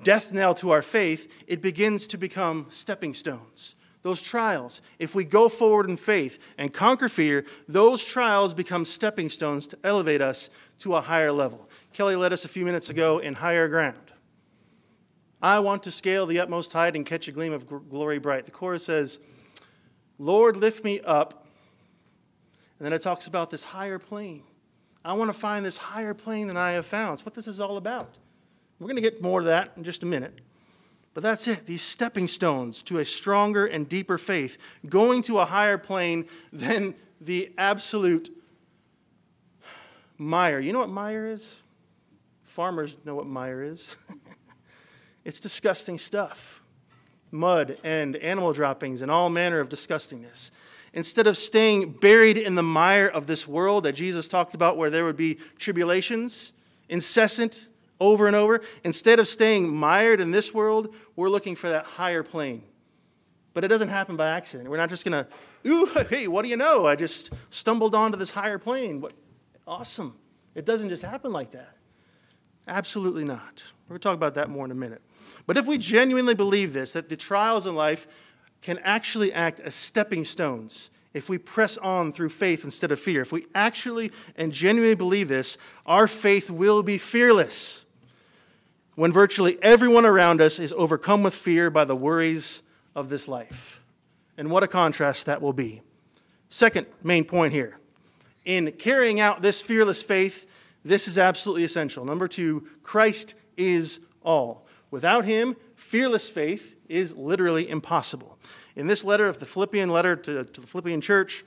death 0.03 0.31
knell 0.31 0.53
to 0.55 0.71
our 0.71 0.81
faith, 0.81 1.29
it 1.47 1.61
begins 1.61 2.07
to 2.07 2.17
become 2.17 2.67
stepping 2.69 3.13
stones 3.13 3.74
those 4.05 4.21
trials, 4.21 4.83
if 4.99 5.15
we 5.15 5.23
go 5.23 5.49
forward 5.49 5.89
in 5.89 5.97
faith 5.97 6.37
and 6.59 6.71
conquer 6.71 7.09
fear, 7.09 7.43
those 7.67 8.05
trials 8.05 8.53
become 8.53 8.85
stepping 8.85 9.29
stones 9.29 9.65
to 9.65 9.79
elevate 9.83 10.21
us 10.21 10.51
to 10.77 10.93
a 10.93 11.01
higher 11.01 11.31
level. 11.31 11.67
Kelly 11.91 12.15
led 12.15 12.31
us 12.31 12.45
a 12.45 12.47
few 12.47 12.63
minutes 12.65 12.91
ago 12.91 13.17
in 13.17 13.33
higher 13.33 13.67
ground. 13.67 13.97
I 15.41 15.57
want 15.57 15.81
to 15.83 15.91
scale 15.91 16.27
the 16.27 16.37
utmost 16.37 16.71
height 16.71 16.95
and 16.95 17.03
catch 17.03 17.27
a 17.27 17.31
gleam 17.31 17.51
of 17.51 17.67
glory 17.89 18.19
bright. 18.19 18.45
The 18.45 18.51
chorus 18.51 18.85
says, 18.85 19.17
Lord, 20.19 20.55
lift 20.55 20.83
me 20.83 21.01
up. 21.01 21.47
And 22.77 22.85
then 22.85 22.93
it 22.93 23.01
talks 23.01 23.25
about 23.25 23.49
this 23.49 23.63
higher 23.63 23.97
plane. 23.97 24.43
I 25.03 25.13
want 25.13 25.29
to 25.29 25.37
find 25.37 25.65
this 25.65 25.77
higher 25.77 26.13
plane 26.13 26.45
than 26.45 26.57
I 26.57 26.73
have 26.73 26.85
found. 26.85 27.13
It's 27.13 27.25
what 27.25 27.33
this 27.33 27.47
is 27.47 27.59
all 27.59 27.77
about. 27.77 28.13
We're 28.77 28.85
going 28.85 28.97
to 28.97 29.01
get 29.01 29.19
more 29.23 29.39
to 29.39 29.47
that 29.47 29.71
in 29.77 29.83
just 29.83 30.03
a 30.03 30.05
minute. 30.05 30.41
But 31.15 31.23
that's 31.23 31.47
it, 31.47 31.65
these 31.65 31.81
stepping 31.81 32.27
stones 32.27 32.83
to 32.83 32.99
a 32.99 33.05
stronger 33.05 33.65
and 33.65 33.87
deeper 33.87 34.17
faith, 34.17 34.57
going 34.87 35.21
to 35.23 35.39
a 35.39 35.45
higher 35.45 35.77
plane 35.77 36.25
than 36.51 36.93
the 37.21 37.53
absolute 37.57 38.29
mire. 40.17 40.59
You 40.59 40.73
know 40.73 40.79
what 40.79 40.89
mire 40.89 41.25
is? 41.25 41.57
Farmers 42.43 42.97
know 43.05 43.15
what 43.15 43.27
mire 43.27 43.63
is. 43.63 43.95
it's 45.25 45.39
disgusting 45.39 45.97
stuff 45.97 46.61
mud 47.31 47.77
and 47.83 48.15
animal 48.17 48.53
droppings 48.53 49.01
and 49.01 49.09
all 49.09 49.29
manner 49.29 49.59
of 49.61 49.69
disgustingness. 49.69 50.51
Instead 50.93 51.27
of 51.27 51.37
staying 51.37 51.91
buried 51.91 52.37
in 52.37 52.55
the 52.55 52.63
mire 52.63 53.07
of 53.07 53.25
this 53.25 53.47
world 53.47 53.83
that 53.83 53.93
Jesus 53.93 54.27
talked 54.27 54.53
about, 54.53 54.77
where 54.77 54.89
there 54.89 55.05
would 55.05 55.17
be 55.17 55.35
tribulations, 55.57 56.53
incessant, 56.87 57.67
over 57.99 58.27
and 58.27 58.35
over, 58.35 58.61
instead 58.83 59.19
of 59.19 59.27
staying 59.27 59.73
mired 59.73 60.19
in 60.19 60.31
this 60.31 60.53
world, 60.53 60.93
we're 61.15 61.29
looking 61.29 61.55
for 61.55 61.69
that 61.69 61.85
higher 61.85 62.23
plane. 62.23 62.63
But 63.53 63.63
it 63.63 63.69
doesn't 63.69 63.87
happen 63.87 64.17
by 64.17 64.29
accident. 64.29 64.69
We're 64.69 64.77
not 64.77 64.89
just 64.89 65.05
going 65.05 65.25
to, 65.25 65.69
ooh, 65.69 65.85
hey, 66.09 66.27
what 66.27 66.43
do 66.43 66.49
you 66.49 66.57
know? 66.57 66.85
I 66.85 66.95
just 66.95 67.31
stumbled 67.49 67.95
onto 67.95 68.17
this 68.17 68.31
higher 68.31 68.59
plane. 68.59 69.01
What? 69.01 69.13
Awesome. 69.67 70.15
It 70.53 70.65
doesn't 70.65 70.89
just 70.89 71.03
happen 71.03 71.31
like 71.31 71.51
that. 71.51 71.75
Absolutely 72.67 73.23
not. 73.23 73.63
We're 73.87 73.93
going 73.93 73.99
to 73.99 74.03
talk 74.03 74.15
about 74.15 74.33
that 74.35 74.49
more 74.49 74.65
in 74.65 74.71
a 74.71 74.75
minute. 74.75 75.01
But 75.47 75.57
if 75.57 75.65
we 75.65 75.77
genuinely 75.77 76.33
believe 76.33 76.73
this, 76.73 76.93
that 76.93 77.09
the 77.09 77.15
trials 77.15 77.65
in 77.65 77.75
life 77.75 78.07
can 78.61 78.79
actually 78.79 79.31
act 79.31 79.59
as 79.59 79.75
stepping 79.75 80.25
stones, 80.25 80.89
if 81.13 81.29
we 81.29 81.37
press 81.37 81.77
on 81.77 82.11
through 82.11 82.29
faith 82.29 82.65
instead 82.65 82.91
of 82.91 82.99
fear, 82.99 83.21
if 83.21 83.31
we 83.31 83.45
actually 83.55 84.11
and 84.35 84.51
genuinely 84.51 84.95
believe 84.95 85.29
this, 85.29 85.57
our 85.85 86.07
faith 86.07 86.49
will 86.49 86.83
be 86.83 86.97
fearless 86.97 87.84
when 88.95 89.11
virtually 89.11 89.57
everyone 89.61 90.05
around 90.05 90.41
us 90.41 90.59
is 90.59 90.73
overcome 90.73 91.23
with 91.23 91.33
fear 91.33 91.69
by 91.69 91.85
the 91.85 91.95
worries 91.95 92.61
of 92.95 93.09
this 93.09 93.27
life. 93.27 93.81
And 94.37 94.49
what 94.49 94.63
a 94.63 94.67
contrast 94.67 95.25
that 95.25 95.41
will 95.41 95.53
be. 95.53 95.81
Second 96.49 96.87
main 97.03 97.25
point 97.25 97.53
here 97.53 97.77
in 98.45 98.71
carrying 98.73 99.19
out 99.19 99.41
this 99.41 99.61
fearless 99.61 100.03
faith, 100.03 100.45
this 100.83 101.07
is 101.07 101.17
absolutely 101.17 101.63
essential. 101.63 102.05
Number 102.05 102.27
two, 102.27 102.67
Christ 102.83 103.35
is 103.57 103.99
all. 104.23 104.65
Without 104.91 105.25
him, 105.25 105.55
fearless 105.75 106.29
faith 106.29 106.75
is 106.87 107.15
literally 107.15 107.69
impossible. 107.69 108.37
In 108.75 108.87
this 108.87 109.03
letter 109.03 109.27
of 109.27 109.39
the 109.39 109.45
Philippian 109.45 109.89
letter 109.89 110.15
to, 110.15 110.43
to 110.43 110.61
the 110.61 110.67
Philippian 110.67 111.01
church, 111.01 111.43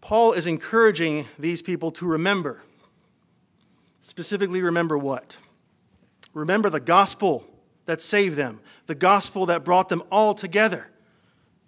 Paul 0.00 0.32
is 0.32 0.46
encouraging 0.46 1.26
these 1.38 1.60
people 1.60 1.90
to 1.92 2.06
remember. 2.06 2.62
Specifically, 4.00 4.62
remember 4.62 4.96
what? 4.96 5.36
Remember 6.38 6.70
the 6.70 6.78
gospel 6.78 7.44
that 7.86 8.00
saved 8.00 8.36
them, 8.36 8.60
the 8.86 8.94
gospel 8.94 9.46
that 9.46 9.64
brought 9.64 9.88
them 9.88 10.04
all 10.10 10.34
together 10.34 10.88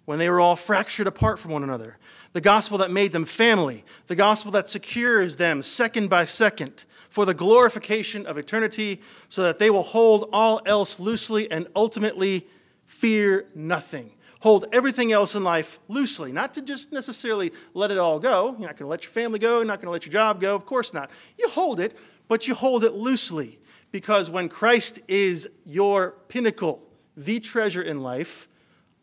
when 0.05 0.17
they 0.17 0.29
were 0.29 0.39
all 0.39 0.55
fractured 0.55 1.07
apart 1.07 1.39
from 1.39 1.51
one 1.51 1.63
another, 1.63 1.97
the 2.31 2.41
gospel 2.41 2.77
that 2.77 2.89
made 2.89 3.11
them 3.11 3.25
family, 3.25 3.83
the 4.07 4.15
gospel 4.15 4.51
that 4.53 4.69
secures 4.69 5.35
them 5.35 5.61
second 5.61 6.09
by 6.09 6.23
second 6.23 6.85
for 7.09 7.25
the 7.25 7.33
glorification 7.33 8.25
of 8.25 8.37
eternity, 8.37 9.01
so 9.27 9.43
that 9.43 9.59
they 9.59 9.69
will 9.69 9.83
hold 9.83 10.29
all 10.31 10.61
else 10.65 11.01
loosely 11.01 11.51
and 11.51 11.67
ultimately 11.75 12.47
fear 12.85 13.45
nothing. 13.53 14.09
Hold 14.39 14.67
everything 14.71 15.11
else 15.11 15.35
in 15.35 15.43
life 15.43 15.79
loosely, 15.89 16.31
not 16.31 16.53
to 16.53 16.61
just 16.61 16.93
necessarily 16.93 17.51
let 17.73 17.91
it 17.91 17.97
all 17.97 18.19
go. 18.19 18.55
You're 18.57 18.69
not 18.69 18.77
going 18.77 18.85
to 18.85 18.87
let 18.87 19.03
your 19.03 19.11
family 19.11 19.37
go, 19.37 19.57
you're 19.57 19.65
not 19.65 19.79
going 19.79 19.87
to 19.87 19.91
let 19.91 20.05
your 20.05 20.13
job 20.13 20.39
go, 20.39 20.55
of 20.55 20.65
course 20.65 20.93
not. 20.93 21.11
You 21.37 21.49
hold 21.49 21.81
it, 21.81 21.97
but 22.29 22.47
you 22.47 22.55
hold 22.55 22.85
it 22.85 22.93
loosely, 22.93 23.59
because 23.91 24.29
when 24.29 24.49
Christ 24.49 24.99
is 25.07 25.49
your 25.65 26.11
pinnacle, 26.27 26.81
the 27.17 27.39
treasure 27.39 27.81
in 27.81 28.01
life, 28.01 28.47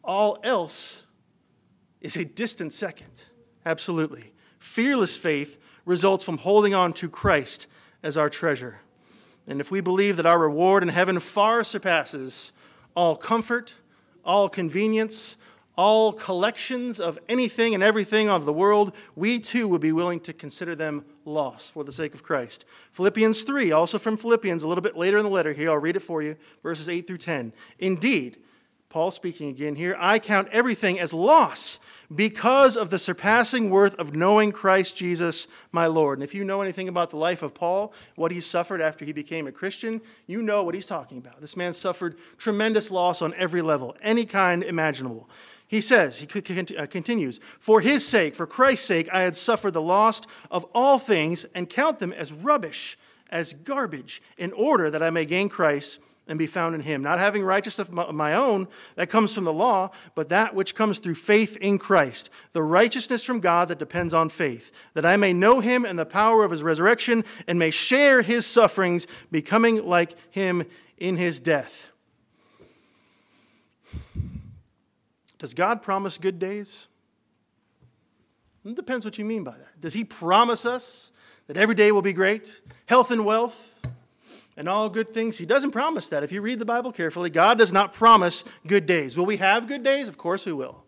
all 0.02 0.38
else 0.42 1.02
is 2.00 2.16
a 2.16 2.24
distant 2.24 2.72
second. 2.72 3.24
Absolutely. 3.66 4.32
Fearless 4.58 5.16
faith 5.16 5.58
results 5.84 6.24
from 6.24 6.38
holding 6.38 6.74
on 6.74 6.92
to 6.94 7.08
Christ 7.08 7.66
as 8.02 8.16
our 8.16 8.28
treasure. 8.28 8.80
And 9.46 9.60
if 9.60 9.70
we 9.70 9.80
believe 9.80 10.16
that 10.16 10.26
our 10.26 10.38
reward 10.38 10.82
in 10.82 10.90
heaven 10.90 11.18
far 11.20 11.64
surpasses 11.64 12.52
all 12.94 13.16
comfort, 13.16 13.74
all 14.24 14.48
convenience, 14.48 15.36
all 15.78 16.12
collections 16.12 16.98
of 16.98 17.20
anything 17.28 17.72
and 17.72 17.84
everything 17.84 18.28
of 18.28 18.44
the 18.44 18.52
world, 18.52 18.92
we 19.14 19.38
too 19.38 19.68
would 19.68 19.80
be 19.80 19.92
willing 19.92 20.18
to 20.18 20.32
consider 20.32 20.74
them 20.74 21.04
lost 21.24 21.70
for 21.70 21.84
the 21.84 21.92
sake 21.92 22.14
of 22.14 22.22
Christ. 22.22 22.64
Philippians 22.90 23.44
3, 23.44 23.70
also 23.70 23.96
from 23.96 24.16
Philippians, 24.16 24.64
a 24.64 24.68
little 24.68 24.82
bit 24.82 24.96
later 24.96 25.18
in 25.18 25.24
the 25.24 25.30
letter 25.30 25.52
here, 25.52 25.70
I'll 25.70 25.78
read 25.78 25.94
it 25.94 26.00
for 26.00 26.20
you, 26.20 26.36
verses 26.64 26.88
8 26.88 27.06
through 27.06 27.18
10. 27.18 27.52
Indeed, 27.78 28.38
Paul 28.88 29.12
speaking 29.12 29.50
again 29.50 29.76
here, 29.76 29.96
I 30.00 30.18
count 30.18 30.48
everything 30.50 30.98
as 30.98 31.12
loss 31.14 31.78
because 32.12 32.76
of 32.76 32.90
the 32.90 32.98
surpassing 32.98 33.70
worth 33.70 33.94
of 33.96 34.16
knowing 34.16 34.50
Christ 34.50 34.96
Jesus, 34.96 35.46
my 35.70 35.86
Lord. 35.86 36.18
And 36.18 36.24
if 36.24 36.34
you 36.34 36.42
know 36.42 36.60
anything 36.60 36.88
about 36.88 37.10
the 37.10 37.18
life 37.18 37.42
of 37.42 37.54
Paul, 37.54 37.92
what 38.16 38.32
he 38.32 38.40
suffered 38.40 38.80
after 38.80 39.04
he 39.04 39.12
became 39.12 39.46
a 39.46 39.52
Christian, 39.52 40.00
you 40.26 40.42
know 40.42 40.64
what 40.64 40.74
he's 40.74 40.86
talking 40.86 41.18
about. 41.18 41.40
This 41.40 41.56
man 41.56 41.72
suffered 41.72 42.16
tremendous 42.36 42.90
loss 42.90 43.22
on 43.22 43.32
every 43.34 43.62
level, 43.62 43.94
any 44.02 44.24
kind 44.24 44.64
imaginable. 44.64 45.28
He 45.68 45.82
says, 45.82 46.18
he 46.18 46.26
uh, 46.78 46.86
continues, 46.86 47.40
For 47.60 47.82
his 47.82 48.06
sake, 48.06 48.34
for 48.34 48.46
Christ's 48.46 48.86
sake, 48.86 49.08
I 49.12 49.20
had 49.20 49.36
suffered 49.36 49.72
the 49.72 49.82
loss 49.82 50.22
of 50.50 50.64
all 50.74 50.98
things 50.98 51.44
and 51.54 51.68
count 51.68 51.98
them 51.98 52.14
as 52.14 52.32
rubbish, 52.32 52.98
as 53.28 53.52
garbage, 53.52 54.22
in 54.38 54.52
order 54.52 54.90
that 54.90 55.02
I 55.02 55.10
may 55.10 55.26
gain 55.26 55.50
Christ 55.50 55.98
and 56.26 56.38
be 56.38 56.46
found 56.46 56.74
in 56.74 56.80
him, 56.80 57.02
not 57.02 57.18
having 57.18 57.42
righteousness 57.42 57.88
of 57.88 58.14
my 58.14 58.34
own 58.34 58.66
that 58.96 59.10
comes 59.10 59.34
from 59.34 59.44
the 59.44 59.52
law, 59.52 59.90
but 60.14 60.30
that 60.30 60.54
which 60.54 60.74
comes 60.74 60.98
through 60.98 61.14
faith 61.14 61.56
in 61.58 61.78
Christ, 61.78 62.30
the 62.54 62.62
righteousness 62.62 63.22
from 63.22 63.40
God 63.40 63.68
that 63.68 63.78
depends 63.78 64.14
on 64.14 64.30
faith, 64.30 64.72
that 64.94 65.06
I 65.06 65.18
may 65.18 65.34
know 65.34 65.60
him 65.60 65.84
and 65.84 65.98
the 65.98 66.06
power 66.06 66.44
of 66.44 66.50
his 66.50 66.62
resurrection 66.62 67.24
and 67.46 67.58
may 67.58 67.70
share 67.70 68.22
his 68.22 68.46
sufferings, 68.46 69.06
becoming 69.30 69.84
like 69.86 70.14
him 70.30 70.64
in 70.96 71.18
his 71.18 71.40
death. 71.40 71.88
Does 75.38 75.54
God 75.54 75.82
promise 75.82 76.18
good 76.18 76.38
days? 76.38 76.88
It 78.64 78.76
depends 78.76 79.04
what 79.04 79.18
you 79.18 79.24
mean 79.24 79.44
by 79.44 79.52
that. 79.52 79.80
Does 79.80 79.94
he 79.94 80.04
promise 80.04 80.66
us 80.66 81.12
that 81.46 81.56
every 81.56 81.74
day 81.74 81.92
will 81.92 82.02
be 82.02 82.12
great? 82.12 82.60
Health 82.86 83.10
and 83.10 83.24
wealth? 83.24 83.78
and 84.58 84.68
all 84.68 84.88
good 84.88 85.14
things. 85.14 85.38
He 85.38 85.46
doesn't 85.46 85.70
promise 85.70 86.08
that. 86.08 86.24
If 86.24 86.32
you 86.32 86.42
read 86.42 86.58
the 86.58 86.64
Bible 86.64 86.90
carefully, 86.90 87.30
God 87.30 87.58
does 87.58 87.72
not 87.72 87.92
promise 87.92 88.42
good 88.66 88.86
days. 88.86 89.16
Will 89.16 89.24
we 89.24 89.36
have 89.36 89.68
good 89.68 89.84
days? 89.84 90.08
Of 90.08 90.18
course 90.18 90.44
we 90.44 90.52
will. 90.52 90.82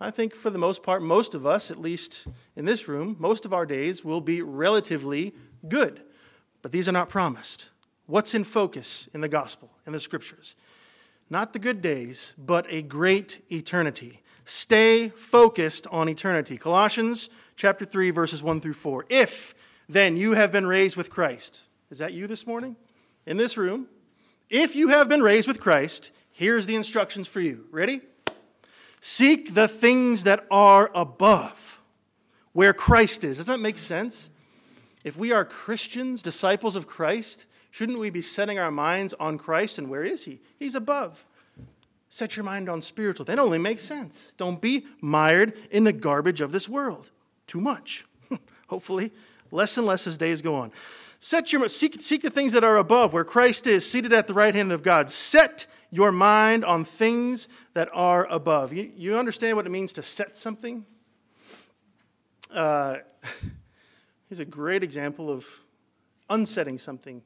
I 0.00 0.10
think 0.10 0.34
for 0.34 0.48
the 0.48 0.58
most 0.58 0.82
part, 0.82 1.02
most 1.02 1.34
of 1.34 1.46
us, 1.46 1.70
at 1.70 1.78
least 1.78 2.26
in 2.56 2.64
this 2.64 2.88
room, 2.88 3.14
most 3.18 3.44
of 3.44 3.52
our 3.52 3.66
days 3.66 4.02
will 4.02 4.22
be 4.22 4.40
relatively 4.40 5.34
good. 5.68 6.00
But 6.62 6.72
these 6.72 6.88
are 6.88 6.92
not 6.92 7.10
promised. 7.10 7.68
What's 8.06 8.34
in 8.34 8.44
focus 8.44 9.10
in 9.12 9.20
the 9.20 9.28
gospel, 9.28 9.70
in 9.86 9.92
the 9.92 10.00
scriptures? 10.00 10.56
Not 11.28 11.52
the 11.52 11.58
good 11.58 11.82
days, 11.82 12.34
but 12.38 12.66
a 12.68 12.82
great 12.82 13.42
eternity. 13.50 14.22
Stay 14.44 15.08
focused 15.08 15.86
on 15.88 16.08
eternity. 16.08 16.56
Colossians 16.56 17.28
chapter 17.56 17.84
3 17.84 18.10
verses 18.10 18.42
1 18.42 18.60
through 18.60 18.74
4. 18.74 19.06
If 19.08 19.54
then 19.88 20.16
you 20.16 20.32
have 20.32 20.52
been 20.52 20.66
raised 20.66 20.96
with 20.96 21.10
Christ. 21.10 21.66
Is 21.90 21.98
that 21.98 22.12
you 22.12 22.26
this 22.26 22.46
morning? 22.46 22.76
in 23.26 23.36
this 23.36 23.56
room, 23.56 23.88
if 24.48 24.76
you 24.76 24.88
have 24.88 25.08
been 25.08 25.22
raised 25.22 25.48
with 25.48 25.60
Christ, 25.60 26.12
here's 26.30 26.66
the 26.66 26.76
instructions 26.76 27.26
for 27.26 27.40
you. 27.40 27.66
Ready? 27.70 28.00
Seek 29.00 29.54
the 29.54 29.68
things 29.68 30.24
that 30.24 30.46
are 30.50 30.90
above, 30.94 31.80
where 32.52 32.72
Christ 32.72 33.24
is. 33.24 33.36
Does 33.38 33.46
that 33.46 33.60
make 33.60 33.78
sense? 33.78 34.30
If 35.04 35.16
we 35.16 35.32
are 35.32 35.44
Christians, 35.44 36.22
disciples 36.22 36.76
of 36.76 36.86
Christ, 36.86 37.46
shouldn't 37.76 37.98
we 37.98 38.08
be 38.08 38.22
setting 38.22 38.58
our 38.58 38.70
minds 38.70 39.12
on 39.20 39.36
Christ? 39.36 39.76
And 39.76 39.90
where 39.90 40.02
is 40.02 40.24
He? 40.24 40.40
He's 40.58 40.74
above. 40.74 41.26
Set 42.08 42.34
your 42.34 42.42
mind 42.42 42.70
on 42.70 42.80
spiritual. 42.80 43.26
That 43.26 43.38
only 43.38 43.58
makes 43.58 43.82
sense. 43.82 44.32
Don't 44.38 44.62
be 44.62 44.86
mired 45.02 45.52
in 45.70 45.84
the 45.84 45.92
garbage 45.92 46.40
of 46.40 46.52
this 46.52 46.70
world. 46.70 47.10
Too 47.46 47.60
much. 47.60 48.06
Hopefully, 48.68 49.12
less 49.50 49.76
and 49.76 49.86
less 49.86 50.06
as 50.06 50.16
days 50.16 50.40
go 50.40 50.54
on. 50.54 50.72
Set 51.20 51.52
your, 51.52 51.68
seek, 51.68 52.00
seek 52.00 52.22
the 52.22 52.30
things 52.30 52.54
that 52.54 52.64
are 52.64 52.78
above, 52.78 53.12
where 53.12 53.24
Christ 53.24 53.66
is, 53.66 53.88
seated 53.88 54.10
at 54.10 54.26
the 54.26 54.32
right 54.32 54.54
hand 54.54 54.72
of 54.72 54.82
God. 54.82 55.10
Set 55.10 55.66
your 55.90 56.10
mind 56.10 56.64
on 56.64 56.82
things 56.82 57.46
that 57.74 57.90
are 57.92 58.24
above. 58.30 58.72
You, 58.72 58.90
you 58.96 59.18
understand 59.18 59.54
what 59.54 59.66
it 59.66 59.70
means 59.70 59.92
to 59.94 60.02
set 60.02 60.34
something? 60.38 60.86
Uh, 62.50 62.96
here's 64.30 64.40
a 64.40 64.46
great 64.46 64.82
example 64.82 65.30
of 65.30 65.46
unsetting 66.30 66.78
something. 66.78 67.20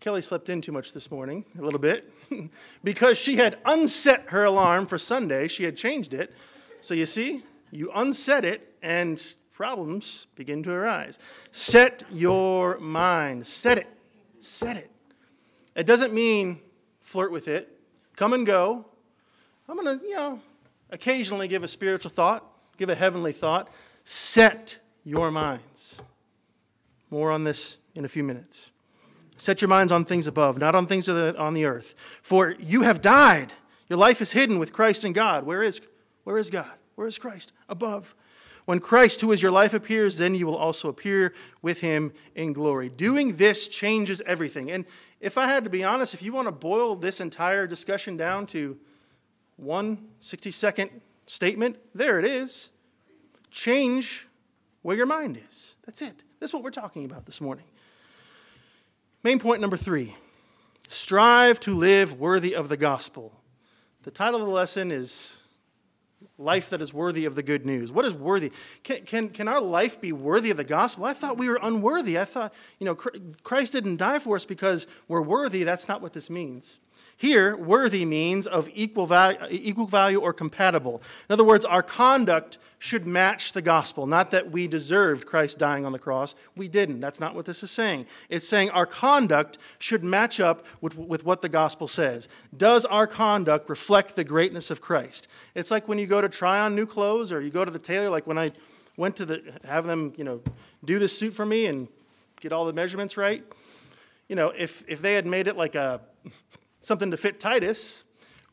Kelly 0.00 0.22
slept 0.22 0.48
in 0.48 0.60
too 0.60 0.72
much 0.72 0.92
this 0.92 1.10
morning, 1.10 1.44
a 1.58 1.62
little 1.62 1.80
bit, 1.80 2.12
because 2.84 3.18
she 3.18 3.36
had 3.36 3.58
unset 3.64 4.26
her 4.28 4.44
alarm 4.44 4.86
for 4.86 4.98
Sunday. 4.98 5.48
She 5.48 5.64
had 5.64 5.76
changed 5.76 6.14
it. 6.14 6.34
So 6.80 6.94
you 6.94 7.06
see, 7.06 7.42
you 7.70 7.90
unset 7.92 8.44
it, 8.44 8.74
and 8.82 9.20
problems 9.52 10.26
begin 10.36 10.62
to 10.62 10.70
arise. 10.70 11.18
Set 11.50 12.02
your 12.10 12.78
mind. 12.78 13.46
Set 13.46 13.78
it. 13.78 13.88
Set 14.38 14.76
it. 14.76 14.90
It 15.74 15.86
doesn't 15.86 16.12
mean 16.12 16.60
flirt 17.00 17.32
with 17.32 17.48
it. 17.48 17.80
Come 18.16 18.32
and 18.32 18.46
go. 18.46 18.86
I'm 19.68 19.76
going 19.76 19.98
to, 19.98 20.06
you 20.06 20.14
know, 20.14 20.40
occasionally 20.90 21.48
give 21.48 21.64
a 21.64 21.68
spiritual 21.68 22.10
thought, 22.10 22.44
give 22.76 22.90
a 22.90 22.94
heavenly 22.94 23.32
thought. 23.32 23.68
Set 24.04 24.78
your 25.04 25.30
minds. 25.30 26.00
More 27.10 27.30
on 27.30 27.44
this 27.44 27.78
in 27.94 28.04
a 28.04 28.08
few 28.08 28.22
minutes. 28.22 28.70
Set 29.36 29.60
your 29.60 29.68
minds 29.68 29.92
on 29.92 30.04
things 30.04 30.26
above, 30.26 30.58
not 30.58 30.74
on 30.74 30.86
things 30.86 31.08
on 31.08 31.54
the 31.54 31.64
earth. 31.64 31.94
For 32.22 32.54
you 32.58 32.82
have 32.82 33.00
died. 33.00 33.52
Your 33.88 33.98
life 33.98 34.20
is 34.20 34.32
hidden 34.32 34.58
with 34.58 34.72
Christ 34.72 35.04
in 35.04 35.12
God. 35.12 35.44
Where 35.44 35.62
is, 35.62 35.80
where 36.24 36.38
is 36.38 36.50
God? 36.50 36.70
Where 36.94 37.06
is 37.06 37.18
Christ? 37.18 37.52
Above. 37.68 38.14
When 38.64 38.80
Christ, 38.80 39.20
who 39.20 39.30
is 39.30 39.40
your 39.40 39.52
life, 39.52 39.74
appears, 39.74 40.18
then 40.18 40.34
you 40.34 40.46
will 40.46 40.56
also 40.56 40.88
appear 40.88 41.32
with 41.62 41.80
him 41.80 42.12
in 42.34 42.52
glory. 42.52 42.88
Doing 42.88 43.36
this 43.36 43.68
changes 43.68 44.20
everything. 44.26 44.70
And 44.72 44.84
if 45.20 45.38
I 45.38 45.46
had 45.46 45.64
to 45.64 45.70
be 45.70 45.84
honest, 45.84 46.14
if 46.14 46.22
you 46.22 46.32
want 46.32 46.48
to 46.48 46.52
boil 46.52 46.96
this 46.96 47.20
entire 47.20 47.66
discussion 47.66 48.16
down 48.16 48.46
to 48.48 48.76
one 49.56 50.08
60 50.20 50.50
second 50.50 50.90
statement, 51.26 51.76
there 51.94 52.18
it 52.18 52.26
is. 52.26 52.70
Change 53.50 54.26
where 54.82 54.96
your 54.96 55.06
mind 55.06 55.40
is. 55.48 55.76
That's 55.84 56.02
it. 56.02 56.24
That's 56.40 56.52
what 56.52 56.62
we're 56.62 56.70
talking 56.70 57.04
about 57.04 57.24
this 57.24 57.40
morning. 57.40 57.64
Main 59.26 59.40
point 59.40 59.60
number 59.60 59.76
three 59.76 60.14
strive 60.86 61.58
to 61.58 61.74
live 61.74 62.20
worthy 62.20 62.54
of 62.54 62.68
the 62.68 62.76
gospel. 62.76 63.32
The 64.04 64.12
title 64.12 64.40
of 64.40 64.46
the 64.46 64.52
lesson 64.52 64.92
is 64.92 65.38
Life 66.38 66.70
that 66.70 66.80
is 66.80 66.94
worthy 66.94 67.24
of 67.24 67.34
the 67.34 67.42
good 67.42 67.66
news. 67.66 67.90
What 67.90 68.04
is 68.04 68.12
worthy? 68.12 68.52
Can, 68.84 69.04
can, 69.04 69.30
can 69.30 69.48
our 69.48 69.60
life 69.60 70.00
be 70.00 70.12
worthy 70.12 70.52
of 70.52 70.56
the 70.56 70.62
gospel? 70.62 71.06
I 71.06 71.12
thought 71.12 71.38
we 71.38 71.48
were 71.48 71.58
unworthy. 71.60 72.16
I 72.16 72.24
thought, 72.24 72.54
you 72.78 72.84
know, 72.84 72.94
Christ 72.94 73.72
didn't 73.72 73.96
die 73.96 74.20
for 74.20 74.36
us 74.36 74.44
because 74.44 74.86
we're 75.08 75.22
worthy. 75.22 75.64
That's 75.64 75.88
not 75.88 76.00
what 76.00 76.12
this 76.12 76.30
means. 76.30 76.78
Here, 77.18 77.56
worthy 77.56 78.04
means 78.04 78.46
of 78.46 78.68
equal 78.74 79.06
value, 79.06 79.38
equal 79.50 79.86
value 79.86 80.20
or 80.20 80.34
compatible. 80.34 81.00
In 81.28 81.32
other 81.32 81.44
words, 81.44 81.64
our 81.64 81.82
conduct 81.82 82.58
should 82.78 83.06
match 83.06 83.52
the 83.52 83.62
gospel. 83.62 84.06
Not 84.06 84.30
that 84.32 84.50
we 84.50 84.68
deserved 84.68 85.26
Christ 85.26 85.58
dying 85.58 85.86
on 85.86 85.92
the 85.92 85.98
cross. 85.98 86.34
We 86.56 86.68
didn't. 86.68 87.00
That's 87.00 87.18
not 87.18 87.34
what 87.34 87.46
this 87.46 87.62
is 87.62 87.70
saying. 87.70 88.04
It's 88.28 88.46
saying 88.46 88.68
our 88.70 88.84
conduct 88.84 89.56
should 89.78 90.04
match 90.04 90.40
up 90.40 90.66
with, 90.82 90.94
with 90.94 91.24
what 91.24 91.40
the 91.40 91.48
gospel 91.48 91.88
says. 91.88 92.28
Does 92.54 92.84
our 92.84 93.06
conduct 93.06 93.70
reflect 93.70 94.14
the 94.14 94.24
greatness 94.24 94.70
of 94.70 94.82
Christ? 94.82 95.28
It's 95.54 95.70
like 95.70 95.88
when 95.88 95.98
you 95.98 96.06
go 96.06 96.20
to 96.20 96.28
try 96.28 96.60
on 96.60 96.74
new 96.74 96.86
clothes 96.86 97.32
or 97.32 97.40
you 97.40 97.50
go 97.50 97.64
to 97.64 97.70
the 97.70 97.78
tailor, 97.78 98.10
like 98.10 98.26
when 98.26 98.36
I 98.38 98.52
went 98.98 99.16
to 99.16 99.24
the, 99.24 99.42
have 99.64 99.86
them, 99.86 100.12
you 100.18 100.24
know, 100.24 100.42
do 100.84 100.98
this 100.98 101.16
suit 101.16 101.32
for 101.32 101.46
me 101.46 101.64
and 101.66 101.88
get 102.40 102.52
all 102.52 102.66
the 102.66 102.74
measurements 102.74 103.16
right. 103.16 103.42
You 104.28 104.36
know, 104.36 104.52
if, 104.56 104.84
if 104.86 105.00
they 105.00 105.14
had 105.14 105.24
made 105.24 105.48
it 105.48 105.56
like 105.56 105.76
a 105.76 106.02
something 106.86 107.10
to 107.10 107.16
fit 107.16 107.40
Titus 107.40 108.04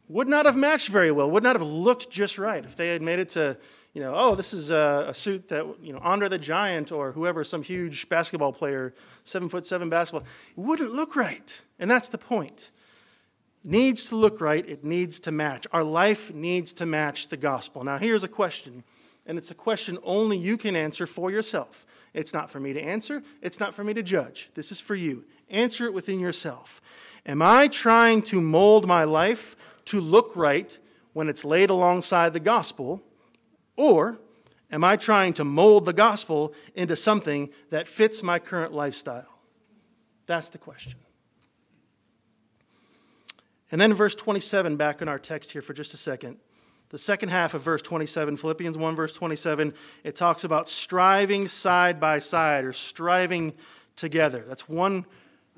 would 0.10 0.28
not 0.28 0.48
have 0.48 0.56
matched 0.56 0.90
very 0.90 1.12
well, 1.12 1.30
would 1.30 1.44
not 1.44 1.56
have 1.56 1.62
looked 1.62 2.10
just 2.10 2.40
right 2.40 2.66
if 2.66 2.75
they 2.75 2.90
had 2.90 3.02
made 3.02 3.20
it 3.20 3.30
to, 3.30 3.56
you 3.94 4.02
know, 4.02 4.12
oh, 4.16 4.34
this 4.34 4.54
is 4.54 4.72
a, 4.72 5.06
a 5.10 5.13
suit 5.13 5.48
that, 5.50 5.66
you 5.82 5.94
know, 5.94 6.00
Andre 6.00 6.28
the 6.30 6.40
Giant 6.40 6.92
or 6.92 7.12
whoever, 7.12 7.44
some 7.44 7.62
huge 7.62 8.10
basketball 8.10 8.52
player, 8.52 8.94
seven 9.24 9.50
foot 9.50 9.68
seven 9.68 9.88
basketball, 9.88 10.28
it 10.58 10.60
wouldn't 10.60 10.94
look 10.94 11.16
right. 11.16 11.62
And 11.78 11.90
that's 11.92 12.10
the 12.10 12.18
point. 12.18 12.72
It 13.63 13.70
needs 13.70 14.06
to 14.06 14.16
look 14.16 14.42
right, 14.42 14.68
it 14.68 14.84
needs 14.84 15.20
to 15.22 15.32
match. 15.32 15.68
Our 15.72 15.84
life 15.84 16.34
needs 16.34 16.74
to 16.74 16.88
match 16.88 17.28
the 17.28 17.38
gospel. 17.38 17.84
Now, 17.84 18.00
here's 18.00 18.24
a 18.24 18.28
question, 18.28 18.84
and 19.28 19.38
it's 19.38 19.52
a 19.52 19.56
question 19.56 20.00
only 20.04 20.38
you 20.38 20.58
can 20.58 20.75
answer 20.75 21.06
for 21.06 21.30
yourself. 21.30 21.86
It's 22.16 22.34
not 22.34 22.50
for 22.50 22.60
me 22.60 22.74
to 22.74 22.82
answer, 22.82 23.22
it's 23.44 23.60
not 23.60 23.75
for 23.75 23.84
me 23.84 23.94
to 23.94 24.04
judge. 24.04 24.50
This 24.56 24.72
is 24.72 24.80
for 24.80 24.96
you. 24.96 25.24
Answer 25.50 25.86
it 25.86 25.94
within 25.94 26.20
yourself. 26.20 26.82
Am 27.25 27.42
I 27.42 27.68
trying 27.68 28.22
to 28.24 28.42
mold 28.42 28.88
my 28.88 29.06
life 29.06 29.56
to 29.86 30.01
look 30.01 30.36
right 30.36 30.77
when 31.13 31.30
it's 31.30 31.46
laid 31.46 31.70
alongside 31.70 32.34
the 32.34 32.39
gospel? 32.39 33.01
Or 33.77 34.20
am 34.72 34.84
I 34.84 34.98
trying 34.98 35.34
to 35.34 35.44
mold 35.44 35.86
the 35.86 35.94
gospel 35.94 36.53
into 36.75 36.96
something 36.96 37.50
that 37.70 37.88
fits 37.88 38.24
my 38.24 38.39
current 38.39 38.74
lifestyle? 38.74 39.27
That's 40.25 40.50
the 40.50 40.58
question. 40.58 41.00
And 43.71 43.80
then 43.82 43.93
verse 43.93 44.15
27, 44.15 44.78
back 44.78 45.02
in 45.02 45.08
our 45.08 45.17
text 45.17 45.52
here 45.52 45.62
for 45.62 45.74
just 45.74 45.93
a 45.93 45.97
second. 45.97 46.38
The 46.89 46.97
second 47.00 47.30
half 47.30 47.56
of 47.56 47.63
verse 47.63 47.82
27, 47.82 48.38
Philippians 48.38 48.78
1, 48.78 48.95
verse 48.95 49.13
27, 49.13 49.74
it 50.04 50.15
talks 50.15 50.43
about 50.43 50.69
striving 50.69 51.47
side 51.47 52.00
by 52.00 52.19
side 52.19 52.65
or 52.65 52.74
striving 52.74 53.54
together. 53.95 54.43
That's 54.47 54.69
one 54.69 55.08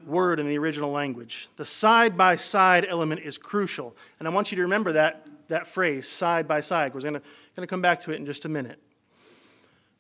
word 0.06 0.40
in 0.40 0.48
the 0.48 0.58
original 0.58 0.92
language. 0.92 1.50
The 1.56 1.66
side 1.66 2.16
by 2.18 2.36
side 2.36 2.86
element 2.88 3.22
is 3.22 3.38
crucial. 3.38 3.96
And 4.20 4.28
I 4.28 4.32
want 4.32 4.52
you 4.52 4.56
to 4.58 4.62
remember 4.62 4.94
that, 4.94 5.28
that 5.48 5.68
phrase, 5.68 6.08
side 6.08 6.48
by 6.48 6.62
side. 6.62 6.94
We're 6.94 7.02
going 7.02 7.22
to 7.56 7.68
come 7.68 7.82
back 7.82 8.00
to 8.02 8.12
it 8.12 8.16
in 8.16 8.26
just 8.26 8.46
a 8.46 8.50
minute. 8.50 8.80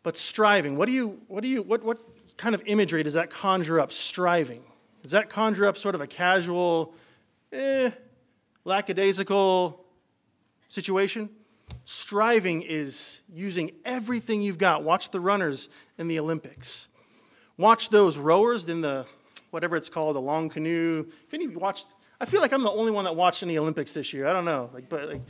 But 0.04 0.18
striving, 0.18 0.78
what 0.78 0.88
do 0.88 0.94
you, 0.94 1.20
what 1.28 1.44
do 1.44 1.50
you, 1.50 1.64
what, 1.64 1.84
what 1.84 2.00
kind 2.38 2.54
of 2.54 2.62
imagery 2.66 3.02
does 3.04 3.16
that 3.16 3.30
conjure 3.30 3.80
up? 3.80 3.92
Striving. 3.92 4.64
Does 5.02 5.12
that 5.12 5.30
conjure 5.30 5.66
up 5.66 5.78
sort 5.78 5.96
of 5.96 6.02
a 6.02 6.08
casual, 6.08 6.94
eh, 7.52 7.92
lackadaisical 8.64 9.84
situation? 10.70 11.30
Striving 11.86 12.64
is 12.64 13.22
using 13.34 13.72
everything 13.84 14.42
you've 14.42 14.58
got. 14.58 14.84
Watch 14.84 15.12
the 15.12 15.20
runners 15.20 15.70
in 15.98 16.08
the 16.08 16.20
Olympics. 16.20 16.88
Watch 17.58 17.90
those 17.90 18.18
rowers 18.18 18.68
in 18.68 18.82
the 18.82 19.08
whatever 19.56 19.78
it's 19.78 19.88
called, 19.88 20.18
the 20.18 20.22
long 20.22 20.50
canoe. 20.50 21.06
If 21.26 21.34
any 21.34 21.46
of 21.46 21.52
you 21.54 21.60
watched, 21.60 21.96
I 22.20 22.26
feel 22.26 22.42
like 22.42 22.52
I'm 22.52 22.62
the 22.62 22.72
only 22.72 22.92
one 22.92 23.06
that 23.06 23.16
watched 23.16 23.42
any 23.42 23.58
Olympics 23.58 23.94
this 23.94 24.12
year. 24.12 24.28
I 24.28 24.34
don't 24.34 24.44
know, 24.44 24.70
like, 24.74 24.90
but 24.90 25.08
like, 25.08 25.22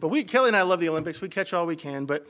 but 0.00 0.08
we 0.08 0.24
Kelly 0.24 0.48
and 0.48 0.56
I 0.56 0.62
love 0.62 0.80
the 0.80 0.88
Olympics. 0.88 1.20
We 1.20 1.28
catch 1.28 1.52
all 1.52 1.66
we 1.66 1.76
can, 1.76 2.06
but 2.06 2.26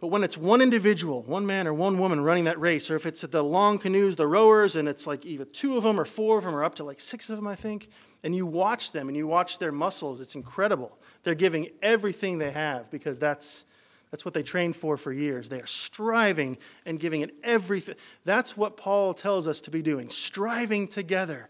but 0.00 0.08
when 0.08 0.24
it's 0.24 0.36
one 0.36 0.60
individual, 0.60 1.22
one 1.22 1.46
man 1.46 1.68
or 1.68 1.72
one 1.72 1.96
woman 1.96 2.20
running 2.20 2.42
that 2.44 2.58
race, 2.58 2.90
or 2.90 2.96
if 2.96 3.06
it's 3.06 3.20
the 3.20 3.42
long 3.42 3.78
canoes, 3.78 4.16
the 4.16 4.26
rowers, 4.26 4.74
and 4.74 4.88
it's 4.88 5.06
like 5.06 5.24
either 5.24 5.44
two 5.44 5.76
of 5.76 5.84
them 5.84 5.98
or 5.98 6.04
four 6.04 6.38
of 6.38 6.44
them 6.44 6.56
or 6.56 6.64
up 6.64 6.74
to 6.74 6.84
like 6.84 6.98
six 6.98 7.30
of 7.30 7.36
them, 7.36 7.46
I 7.46 7.54
think, 7.54 7.88
and 8.24 8.34
you 8.34 8.44
watch 8.44 8.90
them 8.90 9.06
and 9.06 9.16
you 9.16 9.28
watch 9.28 9.60
their 9.60 9.70
muscles, 9.70 10.20
it's 10.20 10.34
incredible. 10.34 10.98
They're 11.22 11.36
giving 11.36 11.68
everything 11.82 12.38
they 12.38 12.50
have 12.50 12.90
because 12.90 13.20
that's 13.20 13.64
that's 14.10 14.24
what 14.24 14.34
they 14.34 14.42
trained 14.42 14.76
for 14.76 14.96
for 14.96 15.12
years. 15.12 15.48
They 15.48 15.60
are 15.60 15.66
striving 15.66 16.58
and 16.86 16.98
giving 16.98 17.20
it 17.20 17.34
everything. 17.44 17.96
That's 18.24 18.56
what 18.56 18.76
Paul 18.76 19.12
tells 19.14 19.46
us 19.46 19.60
to 19.62 19.70
be 19.70 19.82
doing 19.82 20.08
striving 20.08 20.88
together 20.88 21.48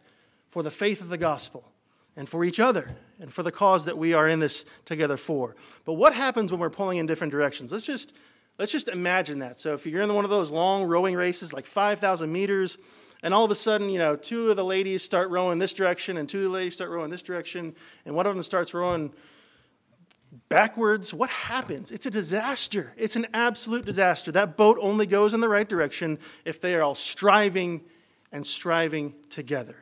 for 0.50 0.62
the 0.62 0.70
faith 0.70 1.00
of 1.00 1.08
the 1.08 1.18
gospel 1.18 1.64
and 2.16 2.28
for 2.28 2.44
each 2.44 2.58
other 2.58 2.90
and 3.20 3.32
for 3.32 3.42
the 3.42 3.52
cause 3.52 3.84
that 3.84 3.96
we 3.96 4.12
are 4.12 4.28
in 4.28 4.40
this 4.40 4.64
together 4.84 5.16
for. 5.16 5.54
But 5.84 5.94
what 5.94 6.14
happens 6.14 6.50
when 6.50 6.60
we're 6.60 6.70
pulling 6.70 6.98
in 6.98 7.06
different 7.06 7.30
directions? 7.30 7.72
Let's 7.72 7.84
just, 7.84 8.14
let's 8.58 8.72
just 8.72 8.88
imagine 8.88 9.38
that. 9.38 9.60
So 9.60 9.74
if 9.74 9.86
you're 9.86 10.02
in 10.02 10.12
one 10.12 10.24
of 10.24 10.30
those 10.30 10.50
long 10.50 10.84
rowing 10.84 11.14
races, 11.14 11.52
like 11.52 11.66
5,000 11.66 12.30
meters, 12.30 12.76
and 13.22 13.34
all 13.34 13.44
of 13.44 13.50
a 13.50 13.56
sudden, 13.56 13.90
you 13.90 13.98
know, 13.98 14.16
two 14.16 14.50
of 14.50 14.56
the 14.56 14.64
ladies 14.64 15.02
start 15.02 15.30
rowing 15.30 15.58
this 15.58 15.74
direction 15.74 16.16
and 16.18 16.28
two 16.28 16.38
of 16.38 16.44
the 16.44 16.50
ladies 16.50 16.74
start 16.74 16.90
rowing 16.90 17.10
this 17.10 17.22
direction, 17.22 17.74
and 18.04 18.14
one 18.14 18.26
of 18.26 18.34
them 18.34 18.42
starts 18.42 18.74
rowing 18.74 19.12
backwards, 20.48 21.12
what 21.12 21.30
happens? 21.30 21.90
It's 21.90 22.06
a 22.06 22.10
disaster. 22.10 22.92
It's 22.96 23.16
an 23.16 23.26
absolute 23.34 23.84
disaster. 23.84 24.32
That 24.32 24.56
boat 24.56 24.78
only 24.80 25.06
goes 25.06 25.34
in 25.34 25.40
the 25.40 25.48
right 25.48 25.68
direction 25.68 26.18
if 26.44 26.60
they 26.60 26.74
are 26.74 26.82
all 26.82 26.94
striving 26.94 27.82
and 28.32 28.46
striving 28.46 29.14
together. 29.30 29.76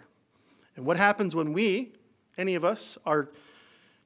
And 0.77 0.85
what 0.85 0.97
happens 0.97 1.35
when 1.35 1.53
we, 1.53 1.93
any 2.37 2.55
of 2.55 2.65
us, 2.65 2.99
are 3.07 3.29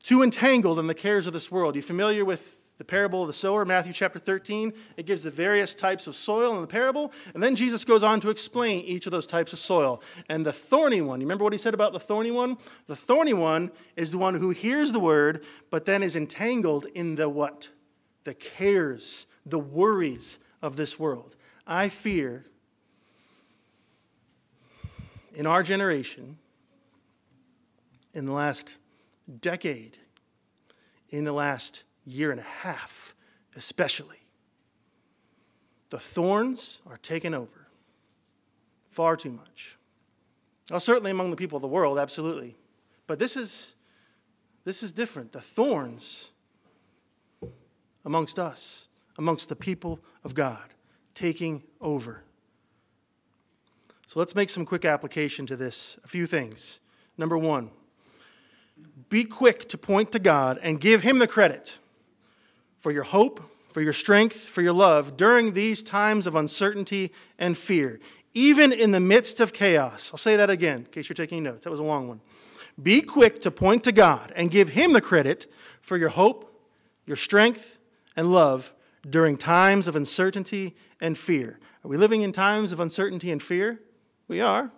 too 0.02 0.22
entangled 0.22 0.78
in 0.78 0.86
the 0.86 0.94
cares 0.94 1.26
of 1.26 1.32
this 1.32 1.50
world? 1.50 1.76
You 1.76 1.82
familiar 1.82 2.24
with 2.24 2.56
the 2.80 2.84
parable 2.84 3.20
of 3.20 3.26
the 3.26 3.34
sower, 3.34 3.66
Matthew 3.66 3.92
chapter 3.92 4.18
13. 4.18 4.72
It 4.96 5.04
gives 5.04 5.22
the 5.22 5.30
various 5.30 5.74
types 5.74 6.06
of 6.06 6.16
soil 6.16 6.54
in 6.54 6.62
the 6.62 6.66
parable, 6.66 7.12
and 7.34 7.42
then 7.42 7.54
Jesus 7.54 7.84
goes 7.84 8.02
on 8.02 8.20
to 8.20 8.30
explain 8.30 8.86
each 8.86 9.04
of 9.04 9.12
those 9.12 9.26
types 9.26 9.52
of 9.52 9.58
soil. 9.58 10.02
And 10.30 10.46
the 10.46 10.52
thorny 10.54 11.02
one, 11.02 11.20
you 11.20 11.26
remember 11.26 11.44
what 11.44 11.52
he 11.52 11.58
said 11.58 11.74
about 11.74 11.92
the 11.92 12.00
thorny 12.00 12.30
one? 12.30 12.56
The 12.86 12.96
thorny 12.96 13.34
one 13.34 13.70
is 13.96 14.12
the 14.12 14.16
one 14.16 14.34
who 14.34 14.48
hears 14.48 14.92
the 14.92 14.98
word, 14.98 15.44
but 15.68 15.84
then 15.84 16.02
is 16.02 16.16
entangled 16.16 16.86
in 16.94 17.16
the 17.16 17.28
what? 17.28 17.68
The 18.24 18.32
cares, 18.32 19.26
the 19.44 19.58
worries 19.58 20.38
of 20.62 20.76
this 20.76 20.98
world. 20.98 21.36
I 21.66 21.90
fear 21.90 22.46
in 25.34 25.46
our 25.46 25.62
generation, 25.62 26.38
in 28.14 28.24
the 28.24 28.32
last 28.32 28.78
decade, 29.42 29.98
in 31.10 31.24
the 31.24 31.34
last 31.34 31.84
year 32.10 32.30
and 32.30 32.40
a 32.40 32.44
half, 32.44 33.14
especially. 33.56 34.18
The 35.90 35.98
thorns 35.98 36.80
are 36.86 36.98
taken 36.98 37.34
over 37.34 37.60
far 38.90 39.16
too 39.16 39.30
much. 39.30 39.76
Well, 40.70 40.80
certainly 40.80 41.10
among 41.10 41.30
the 41.30 41.36
people 41.36 41.56
of 41.56 41.62
the 41.62 41.68
world, 41.68 41.98
absolutely. 41.98 42.56
But 43.06 43.18
this 43.18 43.36
is, 43.36 43.74
this 44.64 44.82
is 44.82 44.92
different. 44.92 45.32
The 45.32 45.40
thorns 45.40 46.30
amongst 48.04 48.38
us, 48.38 48.88
amongst 49.18 49.48
the 49.48 49.56
people 49.56 50.00
of 50.22 50.34
God, 50.34 50.74
taking 51.14 51.62
over. 51.80 52.22
So 54.06 54.18
let's 54.18 54.34
make 54.34 54.50
some 54.50 54.64
quick 54.64 54.84
application 54.84 55.46
to 55.46 55.56
this. 55.56 55.98
A 56.04 56.08
few 56.08 56.26
things. 56.26 56.80
Number 57.16 57.38
one, 57.38 57.70
be 59.08 59.24
quick 59.24 59.68
to 59.68 59.78
point 59.78 60.12
to 60.12 60.18
God 60.18 60.58
and 60.62 60.80
give 60.80 61.02
Him 61.02 61.18
the 61.18 61.26
credit 61.26 61.78
for 62.80 62.90
your 62.90 63.04
hope, 63.04 63.40
for 63.72 63.80
your 63.80 63.92
strength, 63.92 64.36
for 64.36 64.62
your 64.62 64.72
love 64.72 65.16
during 65.16 65.52
these 65.52 65.82
times 65.82 66.26
of 66.26 66.34
uncertainty 66.34 67.12
and 67.38 67.56
fear, 67.56 68.00
even 68.34 68.72
in 68.72 68.90
the 68.90 69.00
midst 69.00 69.40
of 69.40 69.52
chaos. 69.52 70.10
I'll 70.12 70.18
say 70.18 70.36
that 70.36 70.50
again 70.50 70.80
in 70.80 70.84
case 70.86 71.08
you're 71.08 71.14
taking 71.14 71.42
notes. 71.42 71.64
That 71.64 71.70
was 71.70 71.80
a 71.80 71.84
long 71.84 72.08
one. 72.08 72.20
Be 72.82 73.02
quick 73.02 73.40
to 73.42 73.50
point 73.50 73.84
to 73.84 73.92
God 73.92 74.32
and 74.34 74.50
give 74.50 74.70
Him 74.70 74.92
the 74.92 75.00
credit 75.00 75.50
for 75.80 75.96
your 75.96 76.08
hope, 76.08 76.52
your 77.06 77.16
strength, 77.16 77.78
and 78.16 78.32
love 78.32 78.72
during 79.08 79.36
times 79.36 79.88
of 79.88 79.96
uncertainty 79.96 80.76
and 81.00 81.16
fear. 81.16 81.58
Are 81.84 81.88
we 81.88 81.96
living 81.96 82.22
in 82.22 82.32
times 82.32 82.72
of 82.72 82.80
uncertainty 82.80 83.30
and 83.30 83.42
fear? 83.42 83.80
We 84.28 84.40
are. 84.40 84.70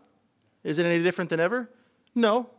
Is 0.64 0.78
it 0.78 0.86
any 0.86 1.02
different 1.02 1.30
than 1.30 1.40
ever? 1.40 1.68
No, 2.14 2.50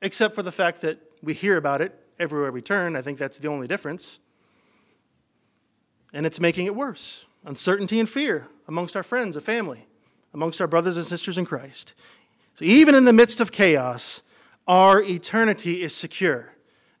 except 0.00 0.34
for 0.34 0.42
the 0.42 0.52
fact 0.52 0.80
that 0.82 0.98
we 1.22 1.34
hear 1.34 1.56
about 1.56 1.80
it 1.80 1.98
everywhere 2.18 2.52
we 2.52 2.62
turn. 2.62 2.96
I 2.96 3.02
think 3.02 3.18
that's 3.18 3.38
the 3.38 3.48
only 3.48 3.66
difference. 3.66 4.18
And 6.12 6.26
it's 6.26 6.40
making 6.40 6.66
it 6.66 6.74
worse 6.74 7.26
uncertainty 7.44 7.98
and 7.98 8.08
fear 8.08 8.46
amongst 8.68 8.96
our 8.96 9.02
friends 9.02 9.36
and 9.36 9.44
family, 9.44 9.86
amongst 10.32 10.60
our 10.60 10.66
brothers 10.66 10.96
and 10.96 11.04
sisters 11.04 11.38
in 11.38 11.44
Christ. 11.44 11.94
So, 12.54 12.64
even 12.64 12.94
in 12.94 13.04
the 13.04 13.12
midst 13.12 13.40
of 13.40 13.50
chaos, 13.50 14.22
our 14.68 15.02
eternity 15.02 15.82
is 15.82 15.94
secure. 15.94 16.52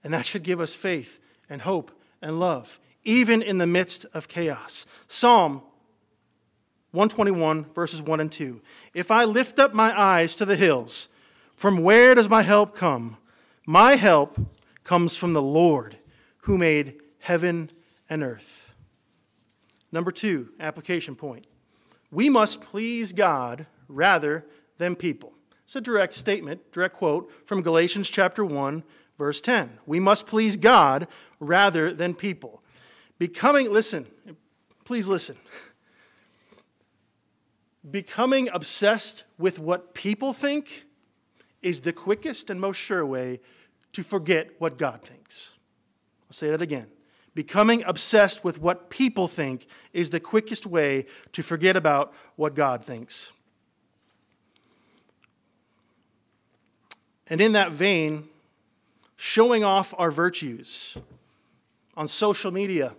And 0.02 0.12
that 0.12 0.26
should 0.26 0.42
give 0.42 0.60
us 0.60 0.74
faith 0.74 1.20
and 1.48 1.62
hope 1.62 1.92
and 2.20 2.40
love, 2.40 2.80
even 3.04 3.42
in 3.42 3.58
the 3.58 3.66
midst 3.66 4.06
of 4.14 4.28
chaos. 4.28 4.86
Psalm 5.06 5.62
121, 6.92 7.66
verses 7.74 8.02
1 8.02 8.20
and 8.20 8.30
2. 8.32 8.60
If 8.94 9.10
I 9.10 9.24
lift 9.24 9.58
up 9.58 9.72
my 9.72 9.98
eyes 9.98 10.36
to 10.36 10.44
the 10.44 10.56
hills, 10.56 11.08
from 11.54 11.82
where 11.82 12.14
does 12.14 12.28
my 12.28 12.42
help 12.42 12.74
come? 12.74 13.16
My 13.66 13.96
help 13.96 14.38
comes 14.84 15.16
from 15.16 15.32
the 15.32 15.42
Lord 15.42 15.96
who 16.42 16.58
made 16.58 17.00
heaven 17.20 17.70
and 18.10 18.22
earth. 18.22 18.61
Number 19.92 20.10
two, 20.10 20.48
application 20.58 21.14
point. 21.14 21.46
We 22.10 22.30
must 22.30 22.62
please 22.62 23.12
God 23.12 23.66
rather 23.88 24.46
than 24.78 24.96
people. 24.96 25.34
It's 25.64 25.76
a 25.76 25.80
direct 25.80 26.14
statement, 26.14 26.72
direct 26.72 26.94
quote 26.94 27.30
from 27.46 27.62
Galatians 27.62 28.10
chapter 28.10 28.44
1, 28.44 28.82
verse 29.18 29.40
10. 29.40 29.78
We 29.86 30.00
must 30.00 30.26
please 30.26 30.56
God 30.56 31.06
rather 31.38 31.92
than 31.92 32.14
people. 32.14 32.62
Becoming, 33.18 33.70
listen, 33.70 34.06
please 34.84 35.08
listen. 35.08 35.36
Becoming 37.88 38.48
obsessed 38.52 39.24
with 39.38 39.58
what 39.58 39.94
people 39.94 40.32
think 40.32 40.86
is 41.62 41.80
the 41.82 41.92
quickest 41.92 42.50
and 42.50 42.60
most 42.60 42.78
sure 42.78 43.04
way 43.06 43.40
to 43.92 44.02
forget 44.02 44.50
what 44.58 44.78
God 44.78 45.02
thinks. 45.02 45.52
I'll 46.28 46.32
say 46.32 46.50
that 46.50 46.62
again. 46.62 46.88
Becoming 47.34 47.82
obsessed 47.86 48.44
with 48.44 48.60
what 48.60 48.90
people 48.90 49.26
think 49.26 49.66
is 49.92 50.10
the 50.10 50.20
quickest 50.20 50.66
way 50.66 51.06
to 51.32 51.42
forget 51.42 51.76
about 51.76 52.12
what 52.36 52.54
God 52.54 52.84
thinks. 52.84 53.32
And 57.28 57.40
in 57.40 57.52
that 57.52 57.72
vein, 57.72 58.28
showing 59.16 59.64
off 59.64 59.94
our 59.96 60.10
virtues 60.10 60.98
on 61.96 62.08
social 62.08 62.50
media, 62.50 62.94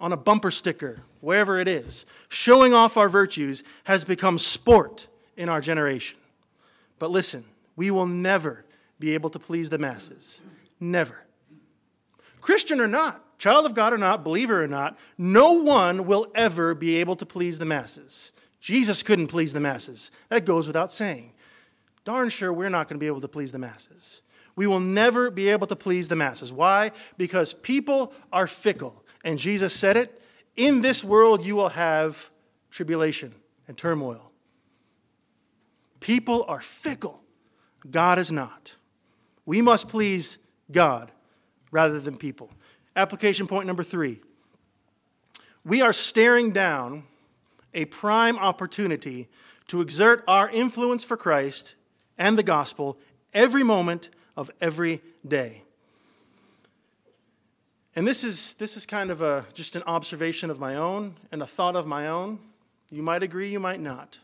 on 0.00 0.12
a 0.12 0.16
bumper 0.16 0.50
sticker, 0.50 1.00
wherever 1.20 1.58
it 1.58 1.68
is, 1.68 2.06
showing 2.28 2.74
off 2.74 2.96
our 2.96 3.08
virtues 3.08 3.62
has 3.84 4.04
become 4.04 4.38
sport 4.38 5.06
in 5.36 5.48
our 5.48 5.60
generation. 5.60 6.16
But 6.98 7.10
listen, 7.10 7.44
we 7.76 7.90
will 7.90 8.06
never 8.06 8.64
be 8.98 9.14
able 9.14 9.30
to 9.30 9.38
please 9.38 9.68
the 9.68 9.78
masses. 9.78 10.40
Never. 10.80 11.22
Christian 12.40 12.80
or 12.80 12.88
not, 12.88 13.22
child 13.38 13.66
of 13.66 13.74
God 13.74 13.92
or 13.92 13.98
not, 13.98 14.24
believer 14.24 14.62
or 14.62 14.68
not, 14.68 14.98
no 15.18 15.52
one 15.52 16.06
will 16.06 16.26
ever 16.34 16.74
be 16.74 16.96
able 16.96 17.16
to 17.16 17.26
please 17.26 17.58
the 17.58 17.64
masses. 17.64 18.32
Jesus 18.60 19.02
couldn't 19.02 19.28
please 19.28 19.52
the 19.52 19.60
masses. 19.60 20.10
That 20.28 20.44
goes 20.44 20.66
without 20.66 20.92
saying. 20.92 21.32
Darn 22.04 22.28
sure 22.28 22.52
we're 22.52 22.68
not 22.68 22.88
going 22.88 22.98
to 22.98 23.00
be 23.00 23.06
able 23.08 23.20
to 23.20 23.28
please 23.28 23.52
the 23.52 23.58
masses. 23.58 24.22
We 24.54 24.66
will 24.66 24.80
never 24.80 25.30
be 25.30 25.48
able 25.48 25.66
to 25.66 25.76
please 25.76 26.08
the 26.08 26.16
masses. 26.16 26.52
Why? 26.52 26.92
Because 27.18 27.52
people 27.52 28.12
are 28.32 28.46
fickle. 28.46 29.04
And 29.24 29.38
Jesus 29.38 29.74
said 29.74 29.96
it 29.96 30.22
in 30.56 30.80
this 30.80 31.04
world 31.04 31.44
you 31.44 31.54
will 31.56 31.68
have 31.68 32.30
tribulation 32.70 33.34
and 33.68 33.76
turmoil. 33.76 34.30
People 36.00 36.44
are 36.48 36.60
fickle. 36.60 37.22
God 37.90 38.18
is 38.18 38.32
not. 38.32 38.74
We 39.44 39.60
must 39.62 39.88
please 39.88 40.38
God 40.70 41.10
rather 41.70 42.00
than 42.00 42.16
people. 42.16 42.50
Application 42.96 43.46
point 43.46 43.66
number 43.66 43.84
three 43.84 44.20
we 45.64 45.82
are 45.82 45.92
staring 45.92 46.52
down 46.52 47.04
a 47.74 47.84
prime 47.86 48.38
opportunity 48.38 49.28
to 49.66 49.80
exert 49.80 50.24
our 50.26 50.48
influence 50.48 51.04
for 51.04 51.16
Christ 51.16 51.74
and 52.16 52.38
the 52.38 52.42
gospel 52.42 52.96
every 53.34 53.62
moment 53.62 54.08
of 54.36 54.50
every 54.60 55.02
day. 55.26 55.62
And 57.96 58.06
this 58.06 58.22
is, 58.22 58.54
this 58.54 58.76
is 58.76 58.86
kind 58.86 59.10
of 59.10 59.22
a, 59.22 59.46
just 59.54 59.74
an 59.74 59.82
observation 59.86 60.50
of 60.50 60.60
my 60.60 60.76
own 60.76 61.16
and 61.32 61.42
a 61.42 61.46
thought 61.46 61.76
of 61.76 61.86
my 61.86 62.08
own. 62.08 62.38
You 62.90 63.02
might 63.02 63.22
agree, 63.22 63.48
you 63.48 63.58
might 63.58 63.80
not. 63.80 64.18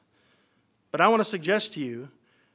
But 0.91 1.01
I 1.01 1.09
want 1.09 1.21
to 1.21 1.25
suggest 1.25 1.73
to 1.75 1.81
you 1.81 2.09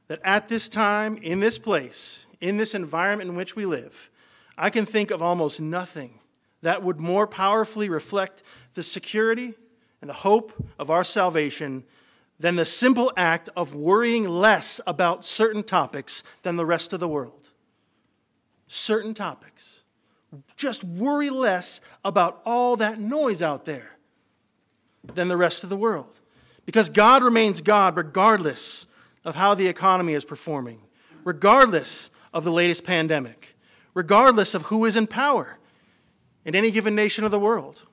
that 0.06 0.20
at 0.24 0.48
this 0.48 0.68
time, 0.68 1.18
in 1.18 1.40
this 1.40 1.58
place, 1.58 2.24
in 2.40 2.56
this 2.56 2.74
environment 2.74 3.30
in 3.30 3.36
which 3.36 3.56
we 3.56 3.66
live, 3.66 4.08
I 4.58 4.70
can 4.70 4.84
think 4.84 5.10
of 5.10 5.22
almost 5.22 5.60
nothing 5.60 6.18
that 6.62 6.82
would 6.82 7.00
more 7.00 7.26
powerfully 7.26 7.88
reflect 7.88 8.42
the 8.74 8.82
security 8.82 9.54
and 10.00 10.10
the 10.10 10.14
hope 10.14 10.52
of 10.78 10.90
our 10.90 11.04
salvation 11.04 11.84
than 12.40 12.56
the 12.56 12.64
simple 12.64 13.12
act 13.16 13.48
of 13.56 13.74
worrying 13.74 14.28
less 14.28 14.80
about 14.86 15.24
certain 15.24 15.62
topics 15.62 16.22
than 16.42 16.56
the 16.56 16.66
rest 16.66 16.92
of 16.92 17.00
the 17.00 17.08
world. 17.08 17.50
Certain 18.66 19.14
topics. 19.14 19.80
Just 20.56 20.84
worry 20.84 21.30
less 21.30 21.80
about 22.04 22.42
all 22.44 22.76
that 22.76 23.00
noise 23.00 23.42
out 23.42 23.64
there 23.64 23.92
than 25.14 25.28
the 25.28 25.36
rest 25.36 25.62
of 25.62 25.70
the 25.70 25.76
world. 25.76 26.20
Because 26.66 26.90
God 26.90 27.22
remains 27.22 27.60
God 27.60 27.96
regardless 27.96 28.86
of 29.24 29.36
how 29.36 29.54
the 29.54 29.68
economy 29.68 30.14
is 30.14 30.24
performing, 30.24 30.80
regardless 31.24 32.10
of 32.34 32.44
the 32.44 32.52
latest 32.52 32.84
pandemic, 32.84 33.56
regardless 33.98 34.54
of 34.54 34.62
who 34.62 34.84
is 34.84 34.94
in 34.94 35.08
power 35.08 35.58
in 36.44 36.54
any 36.54 36.70
given 36.70 36.94
nation 36.94 37.24
of 37.24 37.32
the 37.32 37.40
world. 37.40 37.84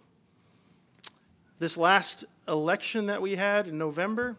This 1.57 1.77
last 1.77 2.25
election 2.47 3.07
that 3.07 3.23
we 3.23 3.35
had 3.35 3.67
in 3.67 3.79
November, 3.79 4.37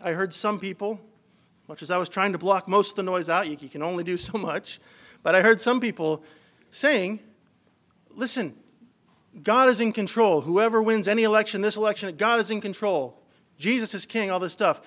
I 0.00 0.12
heard 0.12 0.32
some 0.32 0.58
people, 0.58 0.98
much 1.68 1.82
as 1.82 1.90
I 1.90 1.98
was 1.98 2.08
trying 2.08 2.32
to 2.32 2.38
block 2.38 2.68
most 2.68 2.92
of 2.92 2.96
the 2.96 3.02
noise 3.02 3.28
out, 3.28 3.48
you 3.48 3.68
can 3.68 3.82
only 3.82 4.02
do 4.02 4.16
so 4.28 4.38
much, 4.38 4.80
but 5.22 5.34
I 5.34 5.42
heard 5.42 5.60
some 5.60 5.78
people 5.78 6.24
saying, 6.70 7.20
listen, 8.08 8.56
God 9.42 9.68
is 9.68 9.78
in 9.78 9.92
control. 9.92 10.40
Whoever 10.40 10.82
wins 10.82 11.06
any 11.06 11.24
election, 11.24 11.60
this 11.60 11.76
election, 11.76 12.16
God 12.16 12.40
is 12.40 12.50
in 12.50 12.62
control. 12.62 13.20
Jesus 13.58 13.92
is 13.92 14.06
king, 14.06 14.30
all 14.30 14.40
this 14.40 14.54
stuff. 14.54 14.80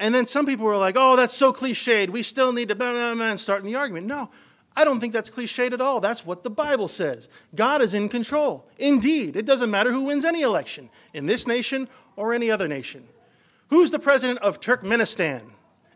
And 0.00 0.14
then 0.14 0.24
some 0.24 0.46
people 0.46 0.64
were 0.64 0.78
like, 0.78 0.94
oh, 0.96 1.16
that's 1.16 1.36
so 1.36 1.52
cliched. 1.52 2.08
We 2.08 2.22
still 2.22 2.50
need 2.50 2.68
to 2.68 2.74
blah, 2.74 2.92
blah, 2.92 3.14
blah, 3.14 3.26
and 3.26 3.38
start 3.38 3.60
in 3.60 3.66
the 3.66 3.74
argument. 3.74 4.06
No, 4.06 4.30
I 4.78 4.84
don't 4.84 5.00
think 5.00 5.12
that's 5.12 5.28
cliched 5.28 5.72
at 5.72 5.80
all. 5.80 5.98
That's 5.98 6.24
what 6.24 6.44
the 6.44 6.50
Bible 6.50 6.86
says. 6.86 7.28
God 7.56 7.82
is 7.82 7.94
in 7.94 8.08
control. 8.08 8.64
Indeed, 8.78 9.34
it 9.34 9.44
doesn't 9.44 9.72
matter 9.72 9.90
who 9.90 10.02
wins 10.04 10.24
any 10.24 10.42
election, 10.42 10.88
in 11.12 11.26
this 11.26 11.48
nation 11.48 11.88
or 12.14 12.32
any 12.32 12.48
other 12.48 12.68
nation. 12.68 13.08
Who's 13.70 13.90
the 13.90 13.98
president 13.98 14.38
of 14.38 14.60
Turkmenistan? 14.60 15.42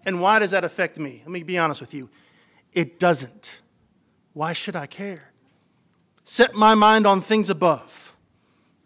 And 0.04 0.20
why 0.20 0.40
does 0.40 0.50
that 0.50 0.64
affect 0.64 0.98
me? 0.98 1.22
Let 1.24 1.30
me 1.30 1.44
be 1.44 1.58
honest 1.58 1.80
with 1.80 1.94
you. 1.94 2.10
It 2.72 2.98
doesn't. 2.98 3.60
Why 4.32 4.52
should 4.52 4.74
I 4.74 4.86
care? 4.86 5.30
Set 6.24 6.56
my 6.56 6.74
mind 6.74 7.06
on 7.06 7.20
things 7.20 7.50
above. 7.50 8.16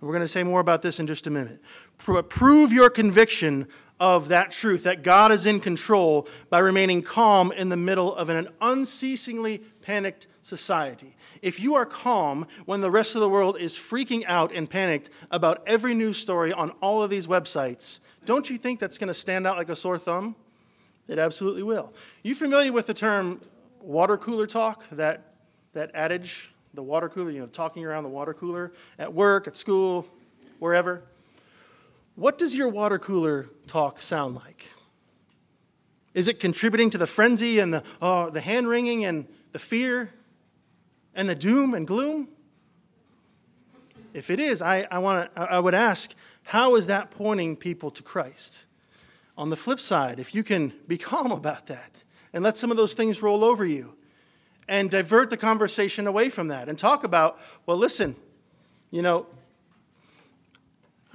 We're 0.02 0.12
going 0.12 0.20
to 0.20 0.28
say 0.28 0.42
more 0.42 0.61
about 0.61 0.82
this 0.82 1.00
in 1.00 1.06
just 1.06 1.26
a 1.26 1.30
minute. 1.30 1.59
Prove 1.96 2.70
your 2.70 2.90
conviction 2.90 3.66
of 3.98 4.28
that 4.28 4.50
truth, 4.50 4.82
that 4.85 5.02
God 5.02 5.32
is 5.32 5.46
in 5.46 5.61
control, 5.61 6.28
by 6.50 6.59
remaining 6.59 7.02
calm 7.02 7.52
in 7.52 7.68
the 7.68 7.76
middle 7.76 8.14
of 8.14 8.28
an 8.28 8.48
unceasingly 8.61 9.59
panicked 9.82 10.26
society. 10.42 11.16
If 11.42 11.61
you 11.61 11.74
are 11.74 11.87
calm 11.87 12.46
when 12.66 12.80
the 12.80 12.90
rest 12.90 13.14
of 13.14 13.20
the 13.20 13.28
world 13.28 13.59
is 13.59 13.74
freaking 13.74 14.24
out 14.26 14.52
and 14.52 14.68
panicked 14.68 15.11
about 15.30 15.62
every 15.66 15.94
news 15.94 16.18
story 16.18 16.52
on 16.52 16.70
all 16.80 17.02
of 17.02 17.11
these 17.11 17.26
websites, 17.26 18.00
don't 18.24 18.48
you 18.50 18.59
think 18.59 18.80
that's 18.80 18.98
going 18.98 19.09
to 19.09 19.14
stand 19.14 19.46
out 19.46 19.56
like 19.56 19.68
a 19.68 19.76
sore 19.76 19.98
thumb? 19.98 20.37
It 21.09 21.18
absolutely 21.18 21.62
will. 21.62 21.92
You 22.22 22.35
familiar 22.35 22.72
with 22.72 22.87
the 22.87 22.94
term 22.94 23.40
water 23.80 24.16
cooler 24.16 24.46
talk, 24.46 24.88
that, 24.90 25.35
that 25.72 25.90
adage, 25.94 26.50
the 26.74 26.82
water 26.82 27.09
cooler, 27.09 27.30
you 27.30 27.40
know, 27.40 27.46
talking 27.46 27.85
around 27.85 28.02
the 28.02 28.11
water 28.11 28.35
cooler 28.35 28.72
at 28.98 29.12
work, 29.12 29.46
at 29.46 29.56
school, 29.56 30.06
wherever? 30.59 31.02
What 32.16 32.38
does 32.38 32.57
your 32.57 32.68
water 32.68 32.98
cooler 32.98 33.50
talk 33.66 34.00
sound 34.00 34.35
like? 34.35 34.70
Is 36.14 36.29
it 36.29 36.40
contributing 36.40 36.88
to 36.90 36.98
the 36.98 37.07
frenzy 37.07 37.59
and 37.59 37.74
the, 37.74 37.83
oh, 38.00 38.31
the 38.31 38.40
hand 38.40 38.68
wringing 38.68 39.05
and 39.05 39.29
the 39.52 39.59
fear 39.59 40.14
and 41.14 41.29
the 41.29 41.35
doom 41.35 41.74
and 41.74 41.87
gloom? 41.87 42.29
If 44.14 44.31
it 44.31 44.40
is, 44.40 44.62
I, 44.62 44.87
I, 44.90 44.98
wanna, 44.98 45.29
I 45.37 45.61
would 45.61 45.74
ask, 45.74 46.14
how 46.42 46.76
is 46.76 46.87
that 46.87 47.11
pointing 47.11 47.55
people 47.55 47.90
to 47.90 48.02
Christ? 48.02 48.64
On 49.37 49.50
the 49.50 49.57
flip 49.57 49.79
side, 49.79 50.18
if 50.18 50.35
you 50.35 50.42
can 50.42 50.72
be 50.88 50.96
calm 50.98 51.31
about 51.31 51.66
that 51.66 52.02
and 52.33 52.42
let 52.42 52.57
some 52.57 52.70
of 52.70 52.79
those 52.79 52.94
things 52.94 53.20
roll 53.20 53.44
over 53.44 53.66
you 53.66 53.94
and 54.66 54.90
divert 54.90 55.29
the 55.29 55.37
conversation 55.37 56.07
away 56.07 56.31
from 56.31 56.48
that 56.48 56.66
and 56.70 56.79
talk 56.79 57.05
about, 57.05 57.38
well, 57.66 57.76
listen, 57.76 58.16
you 58.90 59.02
know, 59.02 59.26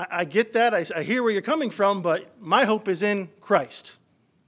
I, 0.01 0.21
I 0.21 0.25
get 0.25 0.53
that. 0.53 0.73
I, 0.73 0.85
I 0.95 1.03
hear 1.03 1.21
where 1.21 1.31
you're 1.31 1.41
coming 1.41 1.69
from, 1.69 2.01
but 2.01 2.29
my 2.41 2.65
hope 2.65 2.87
is 2.87 3.03
in 3.03 3.29
Christ. 3.39 3.97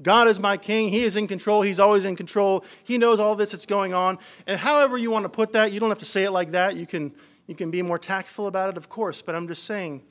God 0.02 0.28
is 0.28 0.40
my 0.40 0.58
king. 0.58 0.90
He 0.90 1.04
is 1.04 1.16
in 1.16 1.28
control. 1.28 1.62
He's 1.62 1.80
always 1.80 2.04
in 2.04 2.16
control. 2.16 2.66
He 2.84 2.98
knows 2.98 3.20
all 3.20 3.36
this 3.36 3.52
that's 3.52 3.66
going 3.66 3.94
on. 3.94 4.18
And 4.48 4.60
however 4.60 4.98
you 4.98 5.12
want 5.12 5.24
to 5.24 5.30
put 5.30 5.52
that, 5.54 5.72
you 5.72 5.80
don't 5.80 5.90
have 5.90 6.00
to 6.00 6.06
say 6.06 6.24
it 6.24 6.32
like 6.32 6.52
that. 6.52 6.76
You 6.76 6.86
can, 6.86 7.14
you 7.48 7.56
can 7.56 7.72
be 7.72 7.82
more 7.82 8.00
tactful 8.00 8.48
about 8.48 8.70
it, 8.70 8.78
of 8.78 8.90
course. 8.90 9.22
But 9.22 9.36
I'm 9.36 9.48
just 9.48 9.64
saying, 9.64 10.04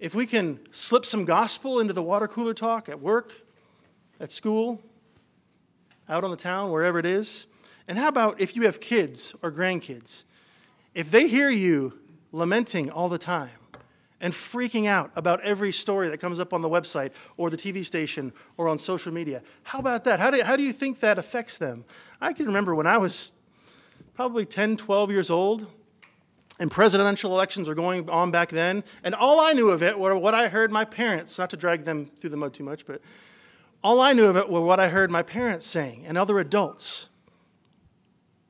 if 0.00 0.14
we 0.14 0.26
can 0.26 0.58
slip 0.72 1.06
some 1.06 1.24
gospel 1.24 1.80
into 1.80 1.92
the 1.92 2.02
water 2.02 2.28
cooler 2.28 2.54
talk 2.54 2.88
at 2.88 3.00
work, 3.00 3.32
at 4.20 4.32
school, 4.32 4.82
out 6.08 6.24
on 6.24 6.30
the 6.30 6.36
town, 6.36 6.70
wherever 6.70 6.98
it 6.98 7.06
is. 7.06 7.46
And 7.86 7.96
how 7.96 8.08
about 8.08 8.40
if 8.40 8.56
you 8.56 8.62
have 8.62 8.80
kids 8.80 9.34
or 9.42 9.50
grandkids? 9.50 10.24
If 10.94 11.10
they 11.10 11.28
hear 11.28 11.48
you 11.48 11.98
lamenting 12.32 12.90
all 12.90 13.08
the 13.08 13.18
time, 13.18 13.50
and 14.20 14.32
freaking 14.32 14.86
out 14.86 15.10
about 15.16 15.40
every 15.42 15.72
story 15.72 16.08
that 16.08 16.18
comes 16.18 16.40
up 16.40 16.52
on 16.52 16.62
the 16.62 16.68
website 16.68 17.12
or 17.36 17.50
the 17.50 17.56
TV 17.56 17.84
station 17.84 18.32
or 18.56 18.68
on 18.68 18.78
social 18.78 19.12
media. 19.12 19.42
How 19.62 19.78
about 19.78 20.04
that? 20.04 20.20
How 20.20 20.30
do, 20.30 20.42
how 20.42 20.56
do 20.56 20.62
you 20.62 20.72
think 20.72 21.00
that 21.00 21.18
affects 21.18 21.58
them? 21.58 21.84
I 22.20 22.32
can 22.32 22.46
remember 22.46 22.74
when 22.74 22.86
I 22.86 22.98
was 22.98 23.32
probably 24.14 24.44
10, 24.44 24.76
12 24.76 25.10
years 25.10 25.30
old, 25.30 25.66
and 26.60 26.70
presidential 26.70 27.30
elections 27.32 27.68
were 27.68 27.74
going 27.74 28.10
on 28.10 28.32
back 28.32 28.48
then, 28.48 28.82
and 29.04 29.14
all 29.14 29.40
I 29.40 29.52
knew 29.52 29.70
of 29.70 29.82
it 29.82 29.96
were 29.98 30.16
what 30.16 30.34
I 30.34 30.48
heard 30.48 30.72
my 30.72 30.84
parents, 30.84 31.38
not 31.38 31.50
to 31.50 31.56
drag 31.56 31.84
them 31.84 32.06
through 32.06 32.30
the 32.30 32.36
mud 32.36 32.52
too 32.52 32.64
much, 32.64 32.84
but 32.84 33.00
all 33.82 34.00
I 34.00 34.12
knew 34.12 34.26
of 34.26 34.36
it 34.36 34.48
were 34.48 34.60
what 34.60 34.80
I 34.80 34.88
heard 34.88 35.10
my 35.10 35.22
parents 35.22 35.66
saying 35.66 36.04
and 36.06 36.18
other 36.18 36.38
adults. 36.40 37.07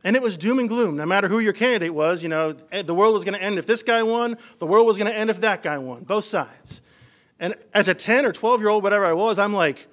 And 0.04 0.14
it 0.14 0.22
was 0.22 0.36
doom 0.36 0.58
and 0.58 0.68
gloom. 0.68 0.96
No 0.96 1.06
matter 1.06 1.28
who 1.28 1.40
your 1.40 1.52
candidate 1.52 1.92
was, 1.92 2.22
you 2.22 2.28
know, 2.28 2.54
eh, 2.70 2.82
the 2.82 2.94
world 2.94 3.14
was 3.14 3.24
going 3.24 3.34
to 3.34 3.42
end 3.42 3.58
if 3.58 3.66
this 3.66 3.82
guy 3.82 4.02
won, 4.02 4.38
the 4.58 4.66
world 4.66 4.86
was 4.86 4.96
going 4.96 5.10
to 5.10 5.16
end 5.16 5.28
if 5.30 5.40
that 5.40 5.62
guy 5.62 5.78
won, 5.78 6.04
both 6.04 6.24
sides. 6.24 6.80
And 7.40 7.54
as 7.74 7.88
a 7.88 7.94
10 7.94 8.24
or 8.24 8.32
12 8.32 8.60
year 8.60 8.68
old, 8.68 8.82
whatever 8.82 9.04
I 9.04 9.12
was, 9.12 9.38
I'm 9.38 9.52
like, 9.52 9.86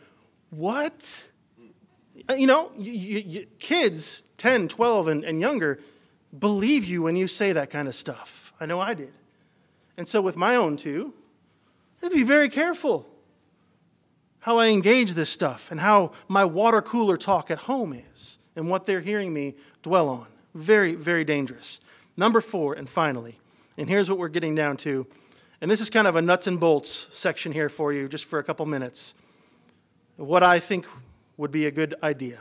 what? 0.49 1.27
Uh, 2.29 2.33
you 2.33 2.47
know, 2.47 2.71
kids, 3.59 4.23
10, 4.37 4.67
12, 4.67 5.07
and, 5.07 5.23
and 5.23 5.39
younger, 5.39 5.79
believe 6.37 6.85
you 6.85 7.03
when 7.03 7.15
you 7.15 7.27
say 7.27 7.53
that 7.53 7.69
kind 7.69 7.87
of 7.87 7.95
stuff. 7.95 8.53
I 8.59 8.65
know 8.65 8.79
I 8.79 8.93
did. 8.93 9.13
And 9.97 10.07
so 10.07 10.21
with 10.21 10.35
my 10.35 10.55
own 10.55 10.77
two, 10.77 11.13
I 12.01 12.05
have 12.05 12.11
to 12.11 12.17
be 12.17 12.23
very 12.23 12.49
careful 12.49 13.07
how 14.39 14.59
I 14.59 14.67
engage 14.67 15.13
this 15.13 15.29
stuff 15.29 15.71
and 15.71 15.79
how 15.79 16.11
my 16.27 16.45
water 16.45 16.81
cooler 16.81 17.17
talk 17.17 17.49
at 17.49 17.59
home 17.59 17.93
is 18.13 18.37
and 18.55 18.69
what 18.69 18.85
they're 18.85 19.01
hearing 19.01 19.33
me 19.33 19.55
dwell 19.85 20.09
on. 20.09 20.25
Very, 20.55 20.95
very 20.95 21.23
dangerous. 21.23 21.79
Number 22.17 22.41
four, 22.41 22.73
and 22.73 22.89
finally, 22.89 23.37
and 23.77 23.87
here's 23.87 24.09
what 24.09 24.17
we're 24.17 24.29
getting 24.29 24.55
down 24.55 24.77
to. 24.77 25.05
And 25.61 25.69
this 25.69 25.79
is 25.79 25.91
kind 25.91 26.07
of 26.07 26.15
a 26.15 26.23
nuts 26.23 26.47
and 26.47 26.59
bolts 26.59 27.07
section 27.11 27.51
here 27.51 27.69
for 27.69 27.93
you, 27.93 28.09
just 28.09 28.25
for 28.25 28.39
a 28.39 28.43
couple 28.43 28.65
minutes. 28.65 29.13
What 30.17 30.41
I 30.41 30.59
think 30.59 30.87
would 31.37 31.51
be 31.51 31.67
a 31.67 31.71
good 31.71 31.93
idea 32.01 32.39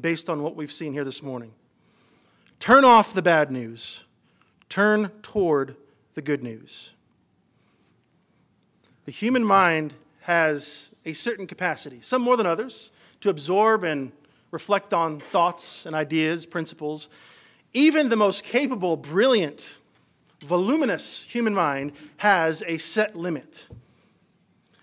based 0.00 0.30
on 0.30 0.44
what 0.44 0.54
we've 0.54 0.70
seen 0.70 0.92
here 0.92 1.02
this 1.02 1.24
morning. 1.24 1.52
Turn 2.60 2.84
off 2.84 3.12
the 3.12 3.22
bad 3.22 3.50
news, 3.50 4.04
turn 4.68 5.10
toward 5.22 5.74
the 6.14 6.22
good 6.22 6.44
news. 6.44 6.92
The 9.06 9.12
human 9.12 9.44
mind 9.44 9.94
has 10.20 10.92
a 11.04 11.14
certain 11.14 11.48
capacity, 11.48 12.00
some 12.00 12.22
more 12.22 12.36
than 12.36 12.46
others, 12.46 12.92
to 13.22 13.28
absorb 13.28 13.82
and 13.82 14.12
reflect 14.50 14.94
on 14.94 15.20
thoughts 15.20 15.86
and 15.86 15.94
ideas, 15.94 16.46
principles. 16.46 17.08
Even 17.72 18.08
the 18.08 18.16
most 18.16 18.44
capable, 18.44 18.96
brilliant, 18.96 19.78
voluminous 20.40 21.22
human 21.24 21.54
mind 21.54 21.92
has 22.18 22.62
a 22.66 22.78
set 22.78 23.16
limit. 23.16 23.68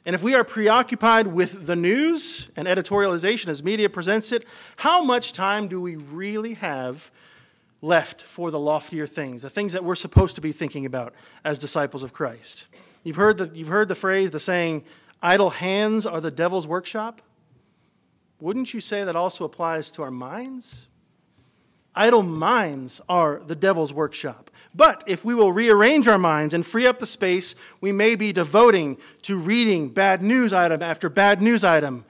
And 0.06 0.14
if 0.14 0.22
we 0.22 0.36
are 0.36 0.44
preoccupied 0.44 1.28
with 1.28 1.66
the 1.66 1.76
news 1.76 2.50
and 2.56 2.68
editorialization 2.68 3.48
as 3.48 3.64
media 3.64 3.90
presents 3.90 4.32
it, 4.32 4.46
how 4.78 5.04
much 5.04 5.34
time 5.34 5.68
do 5.68 5.82
we 5.82 5.96
really 5.96 6.54
have 6.54 7.12
left 7.82 8.22
for 8.22 8.52
the 8.52 8.60
loftier 8.60 9.08
things, 9.08 9.42
the 9.42 9.50
things 9.50 9.74
that 9.74 9.84
we're 9.84 9.96
supposed 9.96 10.36
to 10.36 10.42
be 10.42 10.52
thinking 10.52 10.86
about 10.86 11.14
as 11.44 11.58
disciples 11.58 12.04
of 12.04 12.14
Christ? 12.14 12.68
You've 13.04 13.16
heard 13.16 13.38
the, 13.38 13.50
you've 13.54 13.68
heard 13.68 13.88
the 13.88 13.96
phrase, 13.96 14.30
the 14.30 14.40
saying, 14.40 14.84
idle 15.24 15.50
hands 15.50 16.06
are 16.06 16.22
the 16.22 16.32
devil's 16.32 16.68
workshop. 16.68 17.22
Wouldn't 18.40 18.74
you 18.74 18.82
say 18.82 19.04
that 19.04 19.16
also 19.16 19.46
applies 19.46 19.92
to 19.92 20.04
our 20.04 20.12
minds? 20.12 20.88
Idle 21.96 22.24
minds 22.24 23.00
are 23.08 23.42
the 23.46 23.56
devil's 23.56 23.94
workshop. 23.94 24.52
But 24.74 25.04
if 25.08 25.24
we 25.24 25.34
will 25.34 25.54
rearrange 25.54 26.10
our 26.10 26.18
minds 26.18 26.54
and 26.54 26.66
free 26.66 26.86
up 26.86 27.00
the 27.00 27.06
space 27.06 27.56
we 27.80 27.94
may 27.94 28.16
be 28.16 28.34
devoting 28.34 28.98
to 29.22 29.38
reading 29.38 29.90
bad 29.90 30.22
news 30.22 30.52
item 30.52 30.82
after 30.82 31.08
bad 31.08 31.42
news 31.42 31.64
item, 31.64 32.04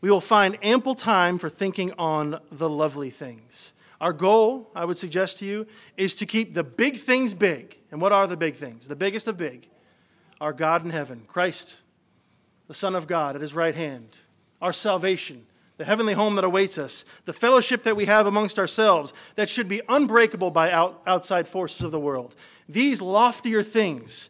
we 0.00 0.10
will 0.10 0.20
find 0.20 0.58
ample 0.62 0.96
time 0.96 1.38
for 1.38 1.48
thinking 1.48 1.92
on 1.98 2.40
the 2.50 2.68
lovely 2.68 3.10
things. 3.10 3.72
Our 4.00 4.12
goal, 4.12 4.70
I 4.74 4.84
would 4.86 4.96
suggest 4.98 5.38
to 5.38 5.44
you, 5.44 5.66
is 5.96 6.14
to 6.16 6.26
keep 6.26 6.54
the 6.54 6.64
big 6.64 6.96
things 6.96 7.34
big. 7.34 7.78
And 7.92 8.00
what 8.00 8.12
are 8.12 8.26
the 8.26 8.36
big 8.36 8.56
things? 8.56 8.88
The 8.88 8.96
biggest 8.96 9.28
of 9.28 9.36
big. 9.36 9.68
Our 10.40 10.54
God 10.54 10.84
in 10.84 10.90
heaven, 10.90 11.24
Christ, 11.28 11.80
the 12.66 12.74
Son 12.74 12.96
of 12.96 13.06
God 13.06 13.36
at 13.36 13.42
his 13.42 13.54
right 13.54 13.74
hand, 13.74 14.16
our 14.62 14.72
salvation, 14.72 15.46
the 15.80 15.86
heavenly 15.86 16.12
home 16.12 16.34
that 16.34 16.44
awaits 16.44 16.76
us, 16.76 17.06
the 17.24 17.32
fellowship 17.32 17.84
that 17.84 17.96
we 17.96 18.04
have 18.04 18.26
amongst 18.26 18.58
ourselves 18.58 19.14
that 19.36 19.48
should 19.48 19.66
be 19.66 19.80
unbreakable 19.88 20.50
by 20.50 20.70
out, 20.70 21.00
outside 21.06 21.48
forces 21.48 21.80
of 21.80 21.90
the 21.90 21.98
world. 21.98 22.34
These 22.68 23.00
loftier 23.00 23.62
things, 23.62 24.28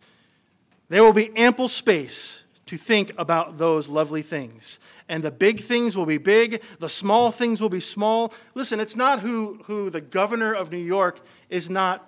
there 0.91 1.03
will 1.03 1.13
be 1.13 1.37
ample 1.37 1.67
space 1.67 2.45
to 2.67 2.77
think 2.77 3.11
about 3.19 3.59
those 3.59 3.89
lovely 3.89 4.23
things. 4.23 4.79
And 5.09 5.25
the 5.25 5.33
big 5.33 5.65
things 5.65 5.97
will 5.97 6.07
be 6.07 6.19
big, 6.19 6.63
the 6.79 6.89
small 6.89 7.33
things 7.33 7.61
will 7.61 7.69
be 7.69 7.81
small. 7.81 8.33
Listen, 8.55 8.79
it's 8.79 8.95
not 8.95 9.19
who, 9.19 9.61
who 9.65 9.91
the 9.91 10.01
governor 10.01 10.55
of 10.55 10.71
New 10.71 10.79
York 10.79 11.21
is 11.49 11.69
not 11.69 12.07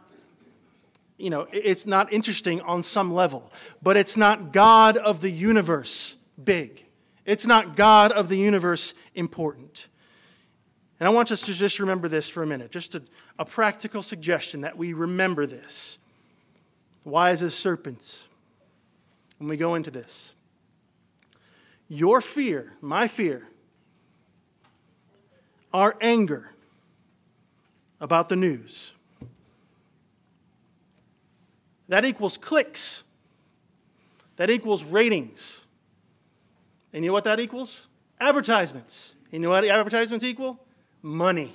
you 1.19 1.31
know, 1.31 1.49
it's 1.53 1.87
not 1.87 2.13
interesting 2.13 2.61
on 2.61 2.83
some 2.83 3.13
level, 3.13 3.53
but 3.83 3.97
it's 3.97 4.17
not 4.17 4.53
God 4.53 4.97
of 4.97 5.21
the 5.21 5.31
universe 5.31 6.17
big. 6.43 6.85
It's 7.25 7.47
not 7.47 7.77
God 7.77 8.13
of 8.13 8.29
the 8.29 8.37
universe 8.37 8.95
important. 9.15 9.89
And 10.99 11.09
I 11.09 11.13
want 11.13 11.31
us 11.31 11.43
to 11.43 11.53
just 11.53 11.79
remember 11.79 12.09
this 12.09 12.29
for 12.29 12.43
a 12.43 12.47
minute, 12.47 12.71
just 12.71 12.95
a, 12.95 13.03
a 13.39 13.45
practical 13.45 14.03
suggestion 14.03 14.61
that 14.63 14.77
we 14.77 14.93
remember 14.93 15.47
this. 15.47 15.99
Wise 17.05 17.43
as 17.43 17.55
serpents, 17.55 18.29
when 19.39 19.49
we 19.49 19.57
go 19.57 19.75
into 19.75 19.91
this. 19.91 20.33
Your 21.89 22.21
fear, 22.21 22.75
my 22.81 23.09
fear, 23.09 23.49
our 25.75 25.97
anger 26.01 26.51
about 28.01 28.29
the 28.29 28.37
news, 28.37 28.95
that 31.89 32.05
equals 32.05 32.37
clicks, 32.37 33.03
that 34.37 34.51
equals 34.51 34.85
ratings 34.85 35.62
and 36.93 37.05
you 37.05 37.11
know 37.11 37.13
what 37.15 37.25
that 37.25 37.41
equals? 37.41 37.89
Advertisements. 38.21 39.15
You 39.31 39.39
know 39.39 39.51
what 39.51 39.65
advertisements 39.65 40.25
equal? 40.25 40.65
Money. 41.01 41.53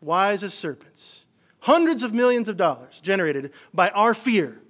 Wise 0.00 0.44
as 0.44 0.54
serpents. 0.54 1.24
Hundreds 1.60 2.02
of 2.02 2.12
millions 2.12 2.48
of 2.48 2.56
dollars 2.56 3.00
generated 3.02 3.50
by 3.72 3.88
our 3.90 4.14
fear, 4.14 4.60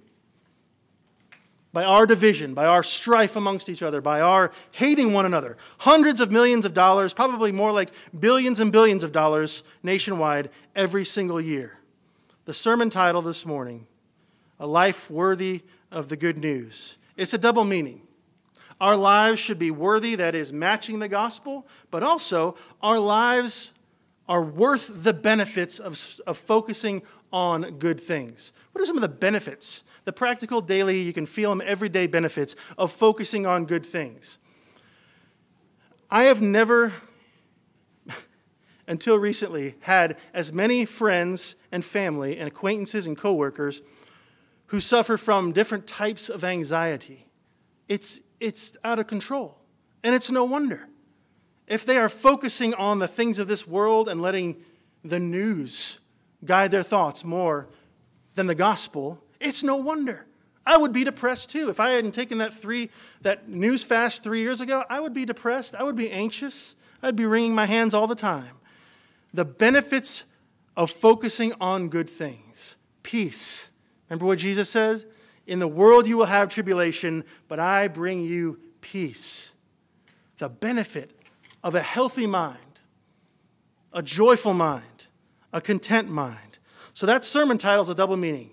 by 1.73 1.83
our 1.83 2.05
division, 2.05 2.53
by 2.53 2.65
our 2.65 2.81
strife 2.81 3.35
amongst 3.35 3.67
each 3.67 3.83
other, 3.83 3.99
by 3.99 4.21
our 4.21 4.51
hating 4.71 5.11
one 5.11 5.25
another. 5.25 5.57
Hundreds 5.79 6.21
of 6.21 6.31
millions 6.31 6.65
of 6.65 6.73
dollars, 6.73 7.13
probably 7.13 7.51
more 7.51 7.71
like 7.71 7.91
billions 8.17 8.61
and 8.61 8.71
billions 8.71 9.03
of 9.03 9.11
dollars 9.11 9.61
nationwide 9.83 10.49
every 10.73 11.03
single 11.03 11.41
year. 11.41 11.77
The 12.45 12.53
sermon 12.53 12.89
title 12.89 13.21
this 13.21 13.45
morning 13.45 13.87
A 14.59 14.65
Life 14.65 15.11
Worthy 15.11 15.63
of 15.91 16.07
the 16.09 16.15
Good 16.15 16.37
News. 16.37 16.95
It's 17.17 17.33
a 17.33 17.37
double 17.37 17.63
meaning. 17.63 18.01
Our 18.81 18.97
lives 18.97 19.39
should 19.39 19.59
be 19.59 19.71
worthy, 19.71 20.15
that 20.15 20.35
is, 20.35 20.51
matching 20.51 20.99
the 20.99 21.07
gospel, 21.07 21.65
but 21.91 22.03
also 22.03 22.55
our 22.81 22.99
lives 22.99 23.71
are 24.27 24.43
worth 24.43 24.91
the 25.03 25.13
benefits 25.13 25.79
of, 25.79 26.19
of 26.27 26.37
focusing 26.37 27.01
on 27.31 27.77
good 27.79 27.99
things. 27.99 28.51
What 28.71 28.81
are 28.81 28.85
some 28.85 28.97
of 28.97 29.01
the 29.01 29.07
benefits, 29.07 29.83
the 30.03 30.11
practical, 30.11 30.61
daily, 30.61 31.01
you 31.01 31.13
can 31.13 31.25
feel 31.25 31.51
them 31.51 31.61
everyday 31.65 32.07
benefits 32.07 32.55
of 32.77 32.91
focusing 32.91 33.45
on 33.45 33.65
good 33.65 33.85
things? 33.85 34.39
I 36.09 36.23
have 36.23 36.41
never, 36.41 36.93
until 38.87 39.17
recently, 39.17 39.75
had 39.81 40.17
as 40.33 40.51
many 40.51 40.85
friends 40.85 41.55
and 41.71 41.83
family 41.83 42.37
and 42.37 42.47
acquaintances 42.47 43.07
and 43.07 43.17
coworkers 43.17 43.81
who 44.67 44.79
suffer 44.79 45.17
from 45.17 45.51
different 45.51 45.87
types 45.87 46.29
of 46.29 46.43
anxiety. 46.43 47.27
It's, 47.87 48.21
it's 48.39 48.75
out 48.83 48.99
of 48.99 49.07
control. 49.07 49.57
And 50.03 50.13
it's 50.15 50.31
no 50.31 50.43
wonder. 50.43 50.87
If 51.67 51.85
they 51.85 51.97
are 51.97 52.09
focusing 52.09 52.73
on 52.73 52.99
the 52.99 53.07
things 53.07 53.39
of 53.39 53.47
this 53.47 53.67
world 53.67 54.07
and 54.07 54.21
letting 54.21 54.63
the 55.03 55.19
news 55.19 55.99
guide 56.43 56.71
their 56.71 56.83
thoughts 56.83 57.23
more 57.23 57.67
than 58.35 58.47
the 58.47 58.55
gospel, 58.55 59.23
it's 59.39 59.63
no 59.63 59.75
wonder. 59.75 60.25
I 60.65 60.77
would 60.77 60.91
be 60.91 61.03
depressed 61.03 61.49
too. 61.49 61.69
If 61.69 61.79
I 61.79 61.91
hadn't 61.91 62.11
taken 62.11 62.39
that 62.39 62.53
three 62.53 62.89
that 63.21 63.47
news 63.47 63.83
fast 63.83 64.23
three 64.23 64.41
years 64.41 64.61
ago, 64.61 64.83
I 64.89 64.99
would 64.99 65.13
be 65.13 65.25
depressed. 65.25 65.75
I 65.75 65.83
would 65.83 65.95
be 65.95 66.09
anxious. 66.09 66.75
I'd 67.03 67.15
be 67.15 67.25
wringing 67.25 67.53
my 67.53 67.65
hands 67.67 67.93
all 67.93 68.07
the 68.07 68.15
time. 68.15 68.57
The 69.33 69.45
benefits 69.45 70.23
of 70.75 70.89
focusing 70.89 71.53
on 71.61 71.89
good 71.89 72.09
things. 72.09 72.77
Peace. 73.03 73.69
Remember 74.09 74.25
what 74.25 74.39
Jesus 74.39 74.69
says? 74.69 75.05
In 75.47 75.59
the 75.59 75.67
world 75.67 76.07
you 76.07 76.17
will 76.17 76.25
have 76.25 76.49
tribulation, 76.49 77.23
but 77.47 77.59
I 77.59 77.87
bring 77.87 78.23
you 78.23 78.59
peace. 78.81 79.53
The 80.37 80.49
benefit 80.49 81.11
of 81.63 81.75
a 81.75 81.81
healthy 81.81 82.27
mind, 82.27 82.57
a 83.93 84.01
joyful 84.01 84.53
mind, 84.53 85.05
a 85.53 85.61
content 85.61 86.09
mind. 86.09 86.59
So 86.93 87.05
that 87.05 87.25
sermon 87.25 87.57
title 87.57 87.83
is 87.83 87.89
a 87.89 87.95
double 87.95 88.17
meaning 88.17 88.51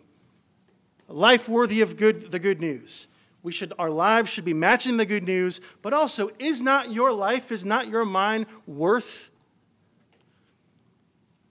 life 1.08 1.48
worthy 1.48 1.82
of 1.82 1.96
good, 1.96 2.30
the 2.30 2.38
good 2.38 2.60
news. 2.60 3.06
We 3.42 3.52
should, 3.52 3.72
our 3.78 3.90
lives 3.90 4.30
should 4.30 4.44
be 4.44 4.54
matching 4.54 4.96
the 4.96 5.04
good 5.04 5.24
news, 5.24 5.60
but 5.82 5.92
also, 5.92 6.30
is 6.38 6.62
not 6.62 6.90
your 6.90 7.12
life, 7.12 7.52
is 7.52 7.64
not 7.64 7.88
your 7.88 8.04
mind 8.04 8.46
worth 8.66 9.28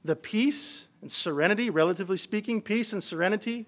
the 0.04 0.16
peace 0.16 0.88
and 1.02 1.12
serenity, 1.12 1.70
relatively 1.70 2.18
speaking, 2.18 2.62
peace 2.62 2.94
and 2.94 3.04
serenity 3.04 3.68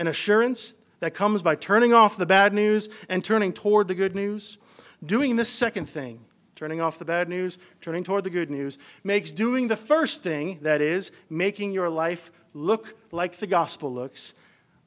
and 0.00 0.08
assurance 0.08 0.74
that 1.00 1.12
comes 1.12 1.42
by 1.42 1.54
turning 1.54 1.92
off 1.92 2.16
the 2.16 2.26
bad 2.26 2.54
news 2.54 2.88
and 3.10 3.22
turning 3.22 3.52
toward 3.52 3.86
the 3.86 3.94
good 3.94 4.16
news? 4.16 4.56
Doing 5.04 5.36
this 5.36 5.50
second 5.50 5.86
thing, 5.90 6.24
turning 6.56 6.80
off 6.80 6.98
the 6.98 7.04
bad 7.04 7.28
news, 7.28 7.58
turning 7.82 8.02
toward 8.02 8.24
the 8.24 8.30
good 8.30 8.50
news, 8.50 8.78
makes 9.04 9.30
doing 9.30 9.68
the 9.68 9.76
first 9.76 10.22
thing, 10.22 10.58
that 10.62 10.80
is, 10.80 11.12
making 11.28 11.72
your 11.72 11.90
life 11.90 12.32
look 12.54 12.96
like 13.12 13.36
the 13.36 13.46
gospel 13.46 13.92
looks, 13.92 14.32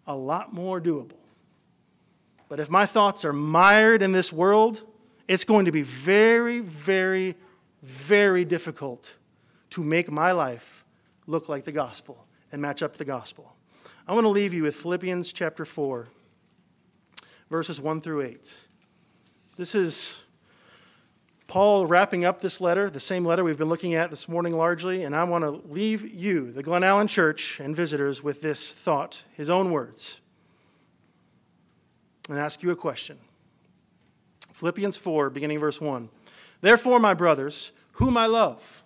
a 0.08 0.16
lot 0.16 0.52
more 0.52 0.82
doable. 0.82 1.14
But 2.50 2.60
if 2.60 2.70
my 2.70 2.88
thoughts 2.88 3.24
are 3.24 3.34
mired 3.34 4.02
in 4.02 4.12
this 4.12 4.34
world, 4.34 4.82
it's 5.28 5.44
going 5.44 5.66
to 5.66 5.72
be 5.72 5.84
very, 5.84 6.60
very, 6.60 7.36
very 7.84 8.46
difficult 8.46 9.14
to 9.70 9.84
make 9.84 10.12
my 10.12 10.32
life 10.32 10.84
look 11.28 11.50
like 11.50 11.66
the 11.66 11.72
gospel 11.72 12.26
and 12.52 12.60
match 12.62 12.82
up 12.82 12.98
the 12.98 13.06
gospel. 13.06 13.53
I 14.06 14.14
want 14.14 14.26
to 14.26 14.30
leave 14.30 14.54
you 14.54 14.64
with 14.64 14.76
Philippians 14.76 15.32
chapter 15.32 15.64
4, 15.64 16.10
verses 17.50 17.80
1 17.80 18.02
through 18.02 18.24
8. 18.24 18.60
This 19.56 19.76
is 19.76 20.24
Paul 21.48 21.88
wrapping 21.88 22.26
up 22.26 22.42
this 22.42 22.60
letter, 22.60 22.90
the 22.90 23.00
same 23.00 23.24
letter 23.24 23.46
we've 23.46 23.58
been 23.58 23.70
looking 23.70 23.94
at 23.94 24.10
this 24.10 24.28
morning 24.28 24.58
largely, 24.58 25.04
and 25.04 25.16
I 25.16 25.24
want 25.24 25.46
to 25.46 25.52
leave 25.72 26.06
you, 26.06 26.52
the 26.52 26.62
Glen 26.62 26.84
Allen 26.84 27.08
Church, 27.08 27.62
and 27.62 27.74
visitors 27.74 28.22
with 28.22 28.42
this 28.42 28.74
thought, 28.74 29.24
his 29.38 29.50
own 29.50 29.72
words, 29.72 30.20
and 32.28 32.38
ask 32.38 32.62
you 32.62 32.72
a 32.72 32.76
question. 32.76 33.18
Philippians 34.52 34.98
4, 34.98 35.30
beginning 35.30 35.60
verse 35.60 35.80
1. 35.80 36.10
Therefore, 36.60 37.00
my 37.00 37.14
brothers, 37.14 37.72
whom 37.94 38.18
I 38.18 38.26
love 38.26 38.84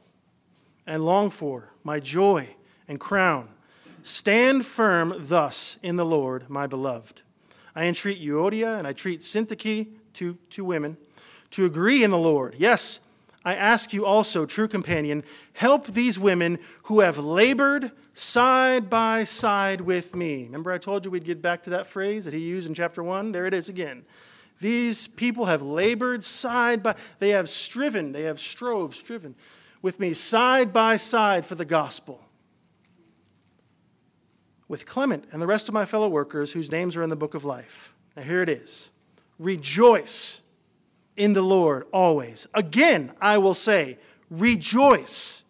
and 0.86 1.03
long 1.03 1.32
for, 1.32 1.71
my 1.84 1.99
joy 1.99 2.49
and 2.88 2.99
crown, 2.99 3.49
stand 4.08 4.65
firm 4.65 5.13
thus 5.17 5.78
in 5.84 5.98
the 5.98 6.06
Lord, 6.06 6.50
my 6.50 6.65
beloved. 6.65 7.22
I 7.76 7.86
entreat 7.86 8.22
Euodia 8.22 8.78
and 8.78 8.88
I 8.88 8.93
treat 8.93 9.22
Syntyche, 9.22 9.88
two, 10.13 10.38
two 10.50 10.63
women 10.63 10.98
to 11.52 11.65
agree 11.65 12.04
in 12.04 12.12
the 12.12 12.17
Lord. 12.17 12.56
Yes, 12.58 13.02
I 13.43 13.56
ask 13.56 13.93
you 13.93 14.06
also, 14.06 14.46
true 14.46 14.67
companion, 14.67 15.24
help 15.54 15.88
these 15.88 16.17
women 16.17 16.60
who 16.84 17.02
have 17.02 17.17
labored 17.17 17.91
side 18.13 18.89
by 18.89 19.26
side 19.26 19.82
with 19.82 20.15
me. 20.15 20.46
Remember, 20.46 20.72
I 20.72 20.78
told 20.78 21.06
you 21.06 21.12
we'd 21.12 21.24
get 21.24 21.41
back 21.41 21.63
to 21.63 21.70
that 21.72 21.86
phrase 21.86 22.26
that 22.26 22.34
he 22.34 22.39
used 22.39 22.67
in 22.67 22.74
chapter 22.74 23.04
1? 23.04 23.32
There 23.32 23.46
it 23.46 23.54
is 23.54 23.70
again. 23.70 24.04
These 24.60 25.08
people 25.10 25.46
have 25.46 25.62
labored 25.62 26.24
side 26.24 26.82
by, 26.82 26.96
they 27.20 27.30
have 27.30 27.50
striven, 27.50 28.12
they 28.12 28.24
have 28.24 28.39
strove, 28.39 28.96
striven 28.96 29.36
with 29.82 30.00
me 30.00 30.13
side 30.13 30.74
by 30.74 30.98
side 30.98 31.46
for 31.46 31.56
the 31.56 31.65
gospel. 31.65 32.27
With 34.67 34.86
Clement 34.86 35.25
and 35.32 35.41
the 35.41 35.47
rest 35.47 35.67
of 35.67 35.73
my 35.73 35.86
fellow 35.86 36.10
workers 36.10 36.51
whose 36.51 36.71
names 36.71 36.95
are 36.95 37.03
in 37.03 37.10
the 37.10 37.15
book 37.15 37.34
of 37.34 37.45
life. 37.45 37.93
Now, 38.15 38.23
here 38.23 38.41
it 38.41 38.49
is 38.49 38.89
Rejoice 39.39 40.41
in 41.15 41.34
the 41.34 41.41
Lord 41.41 41.86
always. 41.91 42.47
Again, 42.53 43.13
I 43.21 43.38
will 43.38 43.53
say, 43.53 43.97
rejoice. 44.30 45.43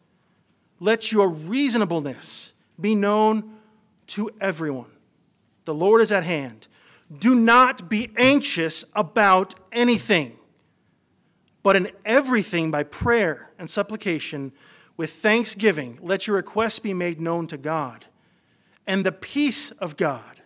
Let 0.80 1.12
your 1.12 1.30
reasonableness 1.30 2.53
be 2.80 2.95
known 2.95 3.58
to 4.08 4.30
everyone. 4.39 4.91
The 5.65 5.73
Lord 5.73 6.01
is 6.01 6.12
at 6.12 6.23
hand. 6.23 6.67
Do 7.19 7.36
not 7.36 7.89
be 7.89 8.12
anxious 8.17 8.86
about 8.93 9.56
anything, 9.71 10.38
but 11.63 11.75
in 11.75 11.91
everything 12.06 12.69
by 12.69 12.84
prayer 12.84 13.51
and 13.58 13.69
supplication 13.69 14.51
with 14.97 15.12
thanksgiving, 15.12 15.99
let 16.01 16.27
your 16.27 16.36
requests 16.36 16.80
be 16.80 16.93
made 16.93 17.21
known 17.21 17.47
to 17.47 17.58
God. 17.58 18.06
And 18.88 19.06
the 19.06 19.12
peace 19.12 19.71
of 19.71 19.97
God, 19.97 20.41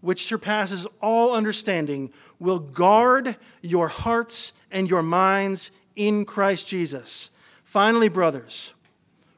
which 0.00 0.26
surpasses 0.26 0.86
all 1.00 1.34
understanding, 1.34 2.12
will 2.38 2.58
guard 2.58 3.36
your 3.62 3.88
hearts 3.88 4.52
and 4.70 4.90
your 4.90 5.02
minds 5.02 5.70
in 5.96 6.24
Christ 6.24 6.68
Jesus. 6.68 7.30
Finally, 7.62 8.08
brothers, 8.08 8.74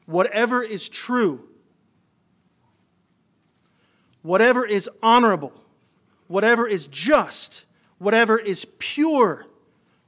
whatever 0.07 0.63
is 0.63 0.89
true, 0.89 1.47
whatever 4.23 4.65
is 4.65 4.89
honorable, 5.01 5.53
whatever 6.27 6.67
is 6.67 6.87
just, 6.87 7.65
whatever 7.99 8.37
is 8.37 8.65
pure, 8.79 9.45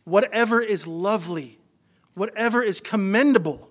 whatever 0.03 0.59
is 0.59 0.85
lovely, 0.87 1.59
whatever 2.15 2.61
is 2.61 2.81
commendable, 2.81 3.68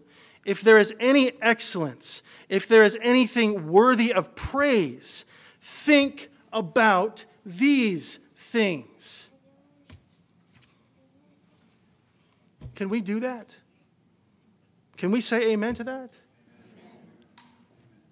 if 0.49 0.63
there 0.63 0.79
is 0.79 0.95
any 0.99 1.33
excellence, 1.43 2.23
if 2.49 2.67
there 2.69 2.83
is 2.83 2.97
anything 3.03 3.69
worthy 3.69 4.15
of 4.15 4.35
praise, 4.35 5.27
think 5.61 6.31
about 6.55 7.27
these 7.45 8.19
things. 8.35 9.29
Can 12.75 12.89
we 12.89 13.03
do 13.03 13.21
that? 13.21 13.55
Can 14.97 15.11
we 15.11 15.21
say 15.21 15.53
amen 15.53 15.75
to 15.75 15.85
that? 15.85 16.17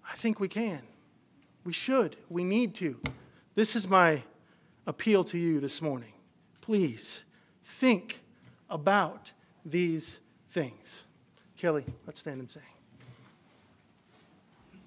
I 0.07 0.15
think 0.17 0.39
we 0.39 0.49
can. 0.49 0.83
We 1.65 1.73
should. 1.73 2.19
We 2.29 2.45
need 2.45 2.75
to. 2.75 3.01
This 3.55 3.75
is 3.75 3.89
my 3.89 4.23
appeal 4.87 5.25
to 5.25 5.39
you 5.39 5.59
this 5.59 5.81
morning. 5.81 6.13
Please 6.61 7.25
think 7.65 8.21
about 8.69 9.33
these 9.65 10.21
things. 10.51 11.06
Kelly, 11.57 11.85
let's 12.07 12.21
stand 12.21 12.41
and 12.41 12.51
sing. 12.51 12.76